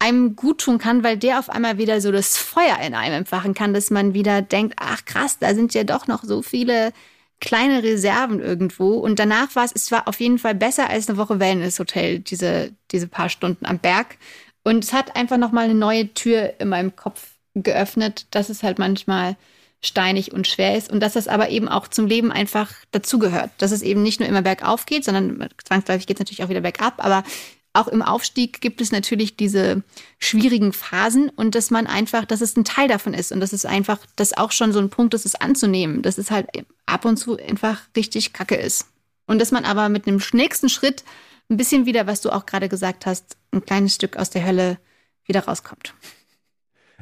einem 0.00 0.34
gut 0.34 0.62
tun 0.62 0.78
kann, 0.78 1.04
weil 1.04 1.16
der 1.16 1.38
auf 1.38 1.50
einmal 1.50 1.78
wieder 1.78 2.00
so 2.00 2.10
das 2.10 2.36
Feuer 2.36 2.78
in 2.84 2.94
einem 2.94 3.14
entfachen 3.14 3.54
kann, 3.54 3.74
dass 3.74 3.90
man 3.90 4.14
wieder 4.14 4.42
denkt, 4.42 4.74
ach 4.80 5.04
krass, 5.04 5.38
da 5.38 5.54
sind 5.54 5.74
ja 5.74 5.84
doch 5.84 6.06
noch 6.06 6.24
so 6.24 6.42
viele 6.42 6.92
kleine 7.38 7.82
Reserven 7.82 8.40
irgendwo. 8.40 8.94
Und 8.94 9.18
danach 9.18 9.54
war 9.54 9.64
es, 9.64 9.72
es 9.74 9.92
war 9.92 10.08
auf 10.08 10.18
jeden 10.20 10.38
Fall 10.38 10.54
besser 10.54 10.88
als 10.88 11.08
eine 11.08 11.18
Woche 11.18 11.38
Wellness-Hotel, 11.38 12.20
diese, 12.20 12.72
diese 12.90 13.08
paar 13.08 13.28
Stunden 13.28 13.66
am 13.66 13.78
Berg. 13.78 14.16
Und 14.64 14.84
es 14.84 14.92
hat 14.92 15.16
einfach 15.16 15.36
nochmal 15.36 15.64
eine 15.64 15.74
neue 15.74 16.12
Tür 16.12 16.54
in 16.58 16.68
meinem 16.68 16.96
Kopf 16.96 17.28
geöffnet, 17.54 18.26
dass 18.30 18.48
es 18.48 18.62
halt 18.62 18.78
manchmal 18.78 19.36
steinig 19.82 20.32
und 20.32 20.46
schwer 20.46 20.76
ist 20.76 20.90
und 20.90 21.00
dass 21.00 21.14
das 21.14 21.28
aber 21.28 21.48
eben 21.48 21.68
auch 21.68 21.88
zum 21.88 22.06
Leben 22.06 22.32
einfach 22.32 22.70
dazugehört. 22.90 23.50
Dass 23.58 23.70
es 23.70 23.82
eben 23.82 24.02
nicht 24.02 24.20
nur 24.20 24.28
immer 24.28 24.42
bergauf 24.42 24.86
geht, 24.86 25.04
sondern 25.04 25.48
zwangsläufig 25.64 26.06
geht 26.06 26.16
es 26.16 26.20
natürlich 26.20 26.44
auch 26.44 26.50
wieder 26.50 26.60
bergab, 26.60 27.02
aber 27.04 27.24
auch 27.72 27.88
im 27.88 28.02
Aufstieg 28.02 28.60
gibt 28.60 28.80
es 28.80 28.90
natürlich 28.90 29.36
diese 29.36 29.82
schwierigen 30.18 30.72
Phasen 30.72 31.28
und 31.28 31.54
dass 31.54 31.70
man 31.70 31.86
einfach, 31.86 32.24
dass 32.24 32.40
es 32.40 32.56
ein 32.56 32.64
Teil 32.64 32.88
davon 32.88 33.14
ist 33.14 33.30
und 33.30 33.40
dass 33.40 33.52
es 33.52 33.64
einfach, 33.64 33.98
dass 34.16 34.36
auch 34.36 34.50
schon 34.50 34.72
so 34.72 34.80
ein 34.80 34.90
Punkt 34.90 35.14
ist, 35.14 35.24
es 35.24 35.36
anzunehmen, 35.36 36.02
dass 36.02 36.18
es 36.18 36.30
halt 36.30 36.48
ab 36.86 37.04
und 37.04 37.16
zu 37.16 37.36
einfach 37.36 37.82
richtig 37.96 38.32
kacke 38.32 38.56
ist. 38.56 38.86
Und 39.26 39.40
dass 39.40 39.52
man 39.52 39.64
aber 39.64 39.88
mit 39.88 40.08
einem 40.08 40.20
nächsten 40.32 40.68
Schritt 40.68 41.04
ein 41.48 41.56
bisschen 41.56 41.86
wieder, 41.86 42.06
was 42.06 42.20
du 42.20 42.30
auch 42.30 42.46
gerade 42.46 42.68
gesagt 42.68 43.06
hast, 43.06 43.36
ein 43.52 43.64
kleines 43.64 43.94
Stück 43.94 44.16
aus 44.16 44.30
der 44.30 44.44
Hölle 44.44 44.78
wieder 45.24 45.44
rauskommt. 45.44 45.94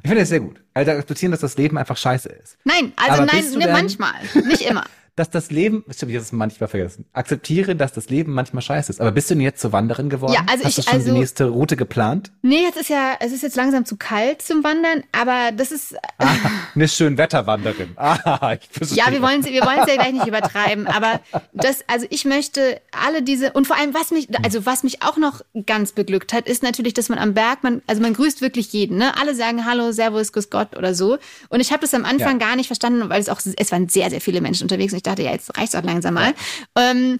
Ich 0.02 0.08
finde 0.08 0.20
das 0.22 0.28
sehr 0.28 0.40
gut. 0.40 0.60
Also 0.74 0.92
akzeptieren, 0.92 1.32
dass 1.32 1.40
das 1.40 1.56
Leben 1.56 1.76
einfach 1.78 1.96
scheiße 1.96 2.28
ist. 2.28 2.56
Nein, 2.64 2.92
also 2.96 3.22
Aber 3.22 3.32
nein, 3.32 3.50
ne, 3.50 3.68
manchmal, 3.68 4.14
nicht 4.46 4.62
immer. 4.62 4.84
Dass 5.18 5.30
das 5.30 5.50
Leben, 5.50 5.84
ich 5.90 6.00
habe 6.00 6.14
es 6.16 6.30
manchmal 6.30 6.68
vergessen. 6.68 7.04
Akzeptiere, 7.12 7.74
dass 7.74 7.92
das 7.92 8.08
Leben 8.08 8.32
manchmal 8.34 8.62
scheiße 8.62 8.92
ist. 8.92 9.00
Aber 9.00 9.10
bist 9.10 9.28
du 9.30 9.34
denn 9.34 9.40
jetzt 9.42 9.60
zur 9.60 9.72
Wanderin 9.72 10.08
geworden? 10.10 10.32
Ja, 10.32 10.42
also 10.48 10.62
Hast 10.64 10.70
ich- 10.78 10.84
du 10.84 10.90
schon 10.90 11.00
also- 11.00 11.12
die 11.12 11.18
nächste 11.18 11.44
Route 11.46 11.76
geplant? 11.76 12.30
Nee, 12.42 12.62
jetzt 12.62 12.76
ist 12.78 12.88
ja, 12.88 13.14
es 13.18 13.32
ist 13.32 13.42
jetzt 13.42 13.56
langsam 13.56 13.84
zu 13.84 13.96
kalt 13.96 14.42
zum 14.42 14.62
Wandern, 14.62 15.02
aber 15.10 15.50
das 15.50 15.72
ist, 15.72 15.96
Ah, 16.18 16.28
eine 16.76 16.86
Schönwetterwanderin. 16.86 17.90
Ah, 17.96 18.56
ich 18.60 18.68
verstehe. 18.70 18.98
ja, 18.98 19.10
wir 19.10 19.20
wollen 19.20 19.40
es 19.40 19.46
wir 19.46 19.62
wollen's 19.64 19.88
ja 19.88 19.94
gleich 19.96 20.12
nicht 20.12 20.26
übertreiben, 20.26 20.86
aber 20.86 21.20
das, 21.52 21.78
also 21.88 22.06
ich 22.10 22.24
möchte 22.24 22.80
alle 22.92 23.22
diese, 23.22 23.52
und 23.54 23.66
vor 23.66 23.76
allem, 23.76 23.94
was 23.94 24.12
mich, 24.12 24.28
also 24.44 24.66
was 24.66 24.84
mich 24.84 25.02
auch 25.02 25.16
noch 25.16 25.40
ganz 25.66 25.92
beglückt 25.92 26.32
hat, 26.32 26.46
ist 26.48 26.62
natürlich, 26.62 26.94
dass 26.94 27.08
man 27.08 27.18
am 27.18 27.34
Berg, 27.34 27.64
man, 27.64 27.82
also 27.88 28.00
man 28.00 28.14
grüßt 28.14 28.40
wirklich 28.40 28.72
jeden, 28.72 28.98
ne? 28.98 29.18
Alle 29.20 29.34
sagen 29.34 29.64
Hallo, 29.64 29.90
Servus, 29.90 30.32
Grüß 30.32 30.50
Gott 30.50 30.76
oder 30.76 30.94
so. 30.94 31.18
Und 31.48 31.58
ich 31.60 31.70
habe 31.72 31.80
das 31.80 31.92
am 31.94 32.04
Anfang 32.04 32.38
Ja. 32.40 32.46
gar 32.46 32.56
nicht 32.56 32.68
verstanden, 32.68 33.08
weil 33.08 33.20
es 33.20 33.28
auch, 33.28 33.40
es 33.56 33.72
waren 33.72 33.88
sehr, 33.88 34.10
sehr 34.10 34.20
viele 34.20 34.40
Menschen 34.40 34.62
unterwegs 34.62 34.92
und 34.92 34.98
ich 34.98 35.02
dachte, 35.08 35.22
ja, 35.22 35.32
jetzt 35.32 35.56
reicht's 35.56 35.74
auch 35.74 35.82
langsam 35.82 36.14
mal. 36.14 36.34
Ähm, 36.76 37.18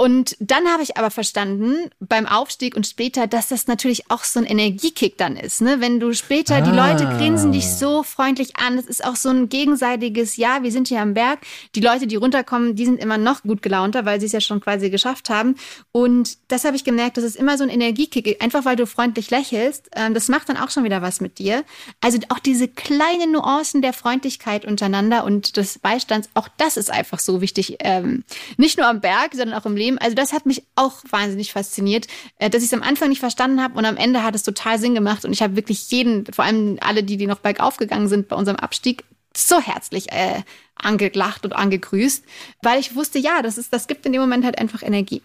und 0.00 0.36
dann 0.38 0.68
habe 0.68 0.84
ich 0.84 0.96
aber 0.96 1.10
verstanden 1.10 1.90
beim 1.98 2.24
Aufstieg 2.26 2.76
und 2.76 2.86
später, 2.86 3.26
dass 3.26 3.48
das 3.48 3.66
natürlich 3.66 4.12
auch 4.12 4.22
so 4.22 4.38
ein 4.38 4.46
Energiekick 4.46 5.18
dann 5.18 5.36
ist. 5.36 5.60
Ne? 5.60 5.80
Wenn 5.80 5.98
du 5.98 6.12
später, 6.12 6.60
die 6.60 6.70
Ah. 6.70 6.92
Leute 6.92 7.04
grinsen 7.18 7.50
dich 7.50 7.66
so 7.66 8.04
freundlich 8.04 8.56
an. 8.58 8.76
Das 8.76 8.86
ist 8.86 9.04
auch 9.04 9.16
so 9.16 9.28
ein 9.28 9.48
gegenseitiges, 9.48 10.36
ja, 10.36 10.62
wir 10.62 10.70
sind 10.70 10.86
hier 10.86 11.00
am 11.00 11.14
Berg. 11.14 11.40
Die 11.74 11.80
Leute, 11.80 12.06
die 12.06 12.14
runterkommen, 12.14 12.76
die 12.76 12.84
sind 12.84 13.00
immer 13.00 13.18
noch 13.18 13.42
gut 13.42 13.60
gelaunter, 13.60 14.04
weil 14.04 14.20
sie 14.20 14.26
es 14.26 14.32
ja 14.32 14.40
schon 14.40 14.60
quasi 14.60 14.88
geschafft 14.88 15.30
haben. 15.30 15.56
Und 15.90 16.38
das 16.46 16.64
habe 16.64 16.76
ich 16.76 16.84
gemerkt, 16.84 17.16
das 17.16 17.24
ist 17.24 17.34
immer 17.34 17.58
so 17.58 17.64
ein 17.64 17.70
Energiekick. 17.70 18.40
Einfach 18.40 18.64
weil 18.64 18.76
du 18.76 18.86
freundlich 18.86 19.30
lächelst. 19.30 19.90
Ähm, 19.96 20.14
das 20.14 20.28
macht 20.28 20.48
dann 20.48 20.58
auch 20.58 20.70
schon 20.70 20.84
wieder 20.84 21.02
was 21.02 21.20
mit 21.20 21.40
dir. 21.40 21.64
Also 22.00 22.18
auch 22.28 22.38
diese 22.38 22.68
kleinen 22.68 23.32
Nuancen 23.32 23.82
der 23.82 23.92
Freundlichkeit 23.92 24.64
untereinander 24.64 25.24
und 25.24 25.56
des 25.56 25.80
Beistands, 25.80 26.28
auch 26.34 26.46
das 26.56 26.76
ist 26.76 26.92
einfach 26.92 27.18
so 27.18 27.40
wichtig. 27.40 27.78
Ähm, 27.80 28.22
nicht 28.56 28.78
nur 28.78 28.86
am 28.86 29.00
Berg, 29.00 29.34
sondern 29.34 29.58
auch 29.58 29.66
im 29.66 29.74
Leben. 29.74 29.87
Also 29.96 30.14
das 30.14 30.34
hat 30.34 30.44
mich 30.44 30.64
auch 30.74 30.96
wahnsinnig 31.08 31.52
fasziniert, 31.52 32.06
äh, 32.38 32.50
dass 32.50 32.62
ich 32.62 32.68
es 32.68 32.74
am 32.74 32.82
Anfang 32.82 33.08
nicht 33.08 33.20
verstanden 33.20 33.62
habe 33.62 33.78
und 33.78 33.86
am 33.86 33.96
Ende 33.96 34.22
hat 34.22 34.34
es 34.34 34.42
total 34.42 34.78
Sinn 34.78 34.94
gemacht 34.94 35.24
und 35.24 35.32
ich 35.32 35.40
habe 35.40 35.56
wirklich 35.56 35.90
jeden, 35.90 36.26
vor 36.26 36.44
allem 36.44 36.76
alle, 36.80 37.02
die, 37.02 37.16
die 37.16 37.26
noch 37.26 37.38
bergauf 37.38 37.78
gegangen 37.78 38.08
sind 38.08 38.28
bei 38.28 38.36
unserem 38.36 38.58
Abstieg, 38.58 39.04
so 39.34 39.60
herzlich 39.60 40.12
äh, 40.12 40.42
angelacht 40.74 41.44
und 41.44 41.52
angegrüßt, 41.52 42.24
weil 42.62 42.80
ich 42.80 42.94
wusste, 42.94 43.18
ja, 43.18 43.40
das 43.40 43.56
ist, 43.56 43.72
das 43.72 43.86
gibt 43.86 44.04
in 44.04 44.12
dem 44.12 44.20
Moment 44.20 44.44
halt 44.44 44.58
einfach 44.58 44.82
Energie. 44.82 45.22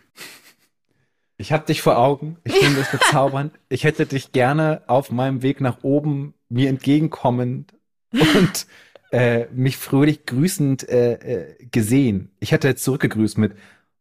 Ich 1.38 1.52
habe 1.52 1.66
dich 1.66 1.82
vor 1.82 1.98
Augen. 1.98 2.38
Ich 2.44 2.54
finde 2.54 2.80
es 2.80 2.92
bezaubernd. 2.92 3.54
Ich 3.70 3.84
hätte 3.84 4.06
dich 4.06 4.32
gerne 4.32 4.84
auf 4.88 5.12
meinem 5.12 5.42
Weg 5.42 5.62
nach 5.62 5.84
oben 5.84 6.34
mir 6.48 6.70
entgegenkommend 6.70 7.74
und 8.12 8.68
äh, 9.12 9.48
mich 9.54 9.78
fröhlich 9.78 10.26
grüßend 10.26 10.88
äh, 10.90 11.14
äh, 11.14 11.66
gesehen. 11.72 12.32
Ich 12.40 12.52
hätte 12.52 12.68
jetzt 12.68 12.84
zurückgegrüßt 12.84 13.38
mit 13.38 13.54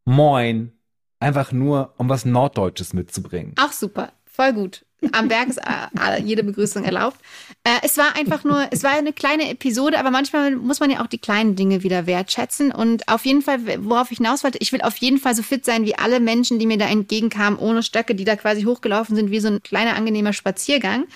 Moin. 0.05 0.73
Einfach 1.21 1.53
nur, 1.53 1.95
um 1.99 2.09
was 2.09 2.25
Norddeutsches 2.25 2.93
mitzubringen. 2.95 3.55
Auch 3.57 3.73
super, 3.73 4.12
voll 4.25 4.53
gut. 4.53 4.85
Am 5.11 5.29
Berg 5.29 5.49
ist 5.49 5.59
äh, 5.59 6.23
jede 6.23 6.45
Begrüßung 6.45 6.85
erlaubt. 6.85 7.17
Äh, 7.65 7.79
es 7.83 7.99
war 7.99 8.15
einfach 8.17 8.45
nur, 8.45 8.69
es 8.71 8.85
war 8.85 8.93
eine 8.93 9.12
kleine 9.12 9.51
Episode, 9.51 9.99
aber 9.99 10.11
manchmal 10.11 10.53
muss 10.53 10.79
man 10.79 10.91
ja 10.91 11.03
auch 11.03 11.09
die 11.09 11.19
kleinen 11.19 11.57
Dinge 11.57 11.83
wieder 11.83 12.07
wertschätzen. 12.07 12.71
Und 12.71 13.09
auf 13.09 13.25
jeden 13.25 13.43
Fall, 13.43 13.61
worauf 13.85 14.12
ich 14.12 14.19
hinaus 14.19 14.45
wollte, 14.45 14.59
ich 14.59 14.73
will 14.73 14.83
auf 14.83 14.97
jeden 14.99 15.19
Fall 15.19 15.35
so 15.35 15.43
fit 15.43 15.65
sein 15.65 15.85
wie 15.85 15.97
alle 15.97 16.21
Menschen, 16.21 16.59
die 16.59 16.67
mir 16.67 16.79
da 16.79 16.87
entgegenkamen, 16.87 17.59
ohne 17.59 17.83
Stöcke, 17.83 18.15
die 18.15 18.25
da 18.25 18.37
quasi 18.37 18.62
hochgelaufen 18.62 19.17
sind, 19.17 19.31
wie 19.31 19.41
so 19.41 19.49
ein 19.49 19.62
kleiner 19.62 19.97
angenehmer 19.97 20.33
Spaziergang. 20.33 21.07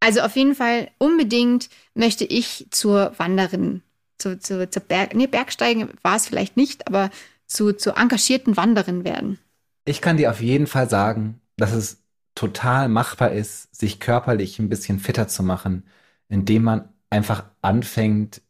Also 0.00 0.20
auf 0.20 0.36
jeden 0.36 0.54
Fall 0.54 0.90
unbedingt 0.98 1.68
möchte 1.94 2.24
ich 2.24 2.66
zur 2.70 3.12
Wanderin, 3.18 3.82
zu, 4.18 4.38
zu, 4.38 4.68
zur 4.68 4.82
Berg, 4.82 5.14
nee, 5.14 5.26
Bergsteigen 5.26 5.88
war 6.02 6.16
es 6.16 6.26
vielleicht 6.26 6.56
nicht, 6.56 6.86
aber 6.86 7.10
zu, 7.46 7.72
zur 7.72 7.96
engagierten 7.96 8.56
Wanderin 8.56 9.04
werden. 9.04 9.38
Ich 9.84 10.00
kann 10.00 10.16
dir 10.16 10.30
auf 10.30 10.40
jeden 10.40 10.66
Fall 10.66 10.88
sagen, 10.88 11.40
dass 11.56 11.72
es 11.72 12.02
total 12.34 12.88
machbar 12.88 13.32
ist, 13.32 13.74
sich 13.74 14.00
körperlich 14.00 14.58
ein 14.58 14.68
bisschen 14.68 14.98
fitter 14.98 15.28
zu 15.28 15.42
machen, 15.42 15.84
indem 16.28 16.64
man 16.64 16.88
einfach 17.10 17.44
anfängt, 17.62 18.42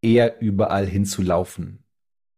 eher 0.00 0.40
überall 0.40 0.86
hinzulaufen, 0.86 1.81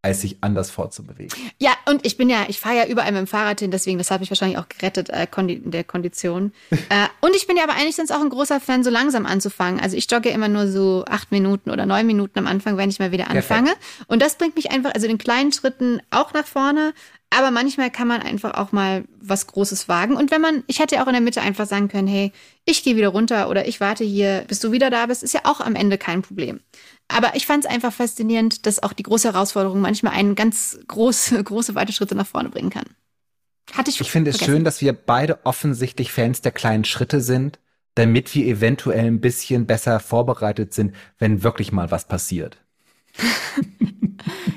als 0.05 0.21
sich 0.21 0.37
anders 0.43 0.71
fortzubewegen. 0.71 1.35
Ja, 1.59 1.73
und 1.89 2.05
ich 2.05 2.19
bin 2.19 2.29
ja, 2.29 2.45
ich 2.49 2.61
fahre 2.61 2.77
ja 2.77 2.87
überall 2.87 3.11
mit 3.11 3.21
dem 3.21 3.27
Fahrrad 3.27 3.61
hin, 3.61 3.71
deswegen, 3.71 3.97
das 3.97 4.11
habe 4.11 4.23
ich 4.23 4.31
wahrscheinlich 4.31 4.59
auch 4.59 4.69
gerettet 4.69 5.09
äh, 5.09 5.27
kondi 5.27 5.55
in 5.55 5.71
der 5.71 5.83
Kondition. 5.83 6.53
äh, 6.71 6.77
und 7.23 7.35
ich 7.35 7.47
bin 7.47 7.57
ja 7.57 7.63
aber 7.65 7.73
eigentlich 7.73 7.97
sonst 7.97 8.13
auch 8.13 8.21
ein 8.21 8.29
großer 8.29 8.61
Fan, 8.61 8.85
so 8.85 8.91
langsam 8.91 9.25
anzufangen. 9.25 9.81
Also 9.81 9.97
ich 9.97 10.11
jogge 10.11 10.29
immer 10.29 10.49
nur 10.49 10.69
so 10.69 11.07
acht 11.09 11.33
Minuten 11.33 11.71
oder 11.71 11.87
neun 11.87 12.07
Minuten 12.07 12.39
am 12.39 12.47
Anfang, 12.47 12.77
wenn 12.77 12.91
ich 12.91 12.99
mal 12.99 13.13
wieder 13.13 13.31
anfange. 13.31 13.73
Und 14.07 14.21
das 14.21 14.37
bringt 14.37 14.57
mich 14.57 14.71
einfach, 14.71 14.95
also 14.95 15.07
in 15.07 15.17
kleinen 15.17 15.53
Schritten 15.53 16.03
auch 16.11 16.35
nach 16.35 16.47
vorne. 16.47 16.93
Aber 17.37 17.51
manchmal 17.51 17.91
kann 17.91 18.07
man 18.07 18.23
einfach 18.23 18.55
auch 18.55 18.71
mal 18.71 19.05
was 19.21 19.49
Großes 19.49 19.89
wagen. 19.89 20.17
Und 20.17 20.31
wenn 20.31 20.41
man, 20.41 20.63
ich 20.69 20.79
hätte 20.79 20.95
ja 20.95 21.03
auch 21.03 21.09
in 21.09 21.15
der 21.15 21.23
Mitte 21.23 21.41
einfach 21.41 21.67
sagen 21.67 21.89
können, 21.89 22.07
hey, 22.07 22.31
ich 22.65 22.85
gehe 22.85 22.97
wieder 22.97 23.09
runter 23.09 23.49
oder 23.49 23.67
ich 23.67 23.81
warte 23.81 24.05
hier, 24.05 24.45
bis 24.47 24.61
du 24.61 24.71
wieder 24.71 24.89
da 24.89 25.07
bist, 25.07 25.25
ist 25.25 25.35
ja 25.35 25.41
auch 25.43 25.61
am 25.61 25.75
Ende 25.75 25.99
kein 25.99 26.23
Problem. 26.23 26.61
Aber 27.09 27.35
ich 27.35 27.47
fand 27.47 27.65
es 27.65 27.71
einfach 27.71 27.93
faszinierend, 27.93 28.67
dass 28.67 28.83
auch 28.83 28.93
die 28.93 29.03
große 29.03 29.33
Herausforderung 29.33 29.81
manchmal 29.81 30.13
einen 30.13 30.37
ganz 30.37 30.79
große, 30.87 31.43
große 31.45 31.75
weite 31.75 31.93
Schritte 31.93 32.15
nach 32.15 32.27
vorne 32.27 32.51
bringen 32.51 32.71
kann. 32.71 32.87
Hatte 33.73 33.91
ich 33.91 34.01
Ich 34.01 34.11
finde 34.13 34.31
es 34.31 34.39
schön, 34.39 34.63
dass 34.63 34.81
wir 34.81 34.93
beide 34.93 35.45
offensichtlich 35.45 36.13
Fans 36.13 36.41
der 36.41 36.53
kleinen 36.53 36.85
Schritte 36.85 37.21
sind, 37.21 37.59
damit 37.97 38.33
wir 38.37 38.47
eventuell 38.47 39.07
ein 39.07 39.21
bisschen 39.21 39.67
besser 39.67 39.99
vorbereitet 39.99 40.73
sind, 40.73 40.95
wenn 41.19 41.43
wirklich 41.43 41.73
mal 41.73 41.91
was 41.91 42.07
passiert. 42.07 42.59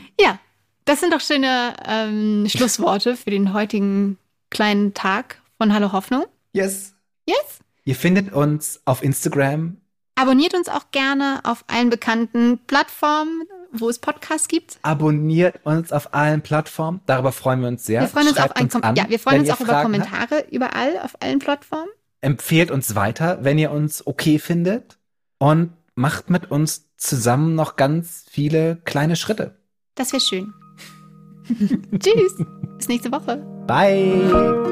das 0.88 1.02
sind 1.02 1.14
doch 1.14 1.20
schöne 1.22 1.74
ähm, 1.86 2.48
Schlussworte 2.48 3.18
für 3.18 3.30
den 3.30 3.54
heutigen 3.54 4.18
kleinen 4.50 4.94
Tag 4.94 5.42
von 5.58 5.74
Hallo 5.74 5.92
Hoffnung. 5.92 6.26
Yes. 6.54 6.96
Yes. 7.28 7.60
Ihr 7.84 7.96
findet 7.96 8.34
uns 8.34 8.82
auf 8.86 9.04
Instagram. 9.04 9.78
Abonniert 10.16 10.54
uns 10.54 10.70
auch 10.70 10.90
gerne 10.92 11.42
auf 11.44 11.66
allen 11.68 11.90
bekannten 11.90 12.60
Plattformen, 12.68 13.44
wo 13.72 13.90
es 13.90 14.00
Podcasts 14.00 14.48
gibt. 14.48 14.80
Abonniert 14.82 15.60
uns 15.66 15.92
auf 15.92 16.14
allen 16.14 16.42
Plattformen. 16.42 17.02
Darüber 17.06 17.34
freuen 17.34 17.62
wir 17.62 17.68
uns 17.68 17.86
sehr. 17.86 18.02
Wir 18.02 18.08
freuen 18.08 18.28
uns, 18.30 18.38
Schreibt 18.38 18.62
uns 18.62 18.76
an, 18.76 18.96
ja, 18.96 19.10
wir 19.10 19.20
freuen 19.20 19.42
uns 19.42 19.50
auch 19.52 19.60
über 19.60 19.82
Kommentare 19.82 20.38
habt. 20.38 20.52
überall 20.52 21.00
auf 21.04 21.22
allen 21.22 21.40
Plattformen. 21.40 21.90
Empfehlt 22.22 22.72
uns 22.72 22.96
weiter, 22.96 23.40
wenn 23.42 23.58
ihr 23.60 23.72
uns 23.72 24.08
okay 24.08 24.40
findet. 24.40 24.98
Und 25.38 25.74
macht 25.96 26.30
mit 26.30 26.50
uns 26.50 26.86
zusammen 26.96 27.56
noch 27.56 27.76
ganz 27.76 28.26
viele 28.30 28.78
kleine 28.86 29.16
Schritte. 29.16 29.58
Das 29.96 30.14
wäre 30.14 30.22
schön. 30.22 30.54
Tschüss. 32.00 32.36
Bis 32.78 32.88
nächste 32.88 33.12
Woche. 33.12 33.38
Bye. 33.68 34.68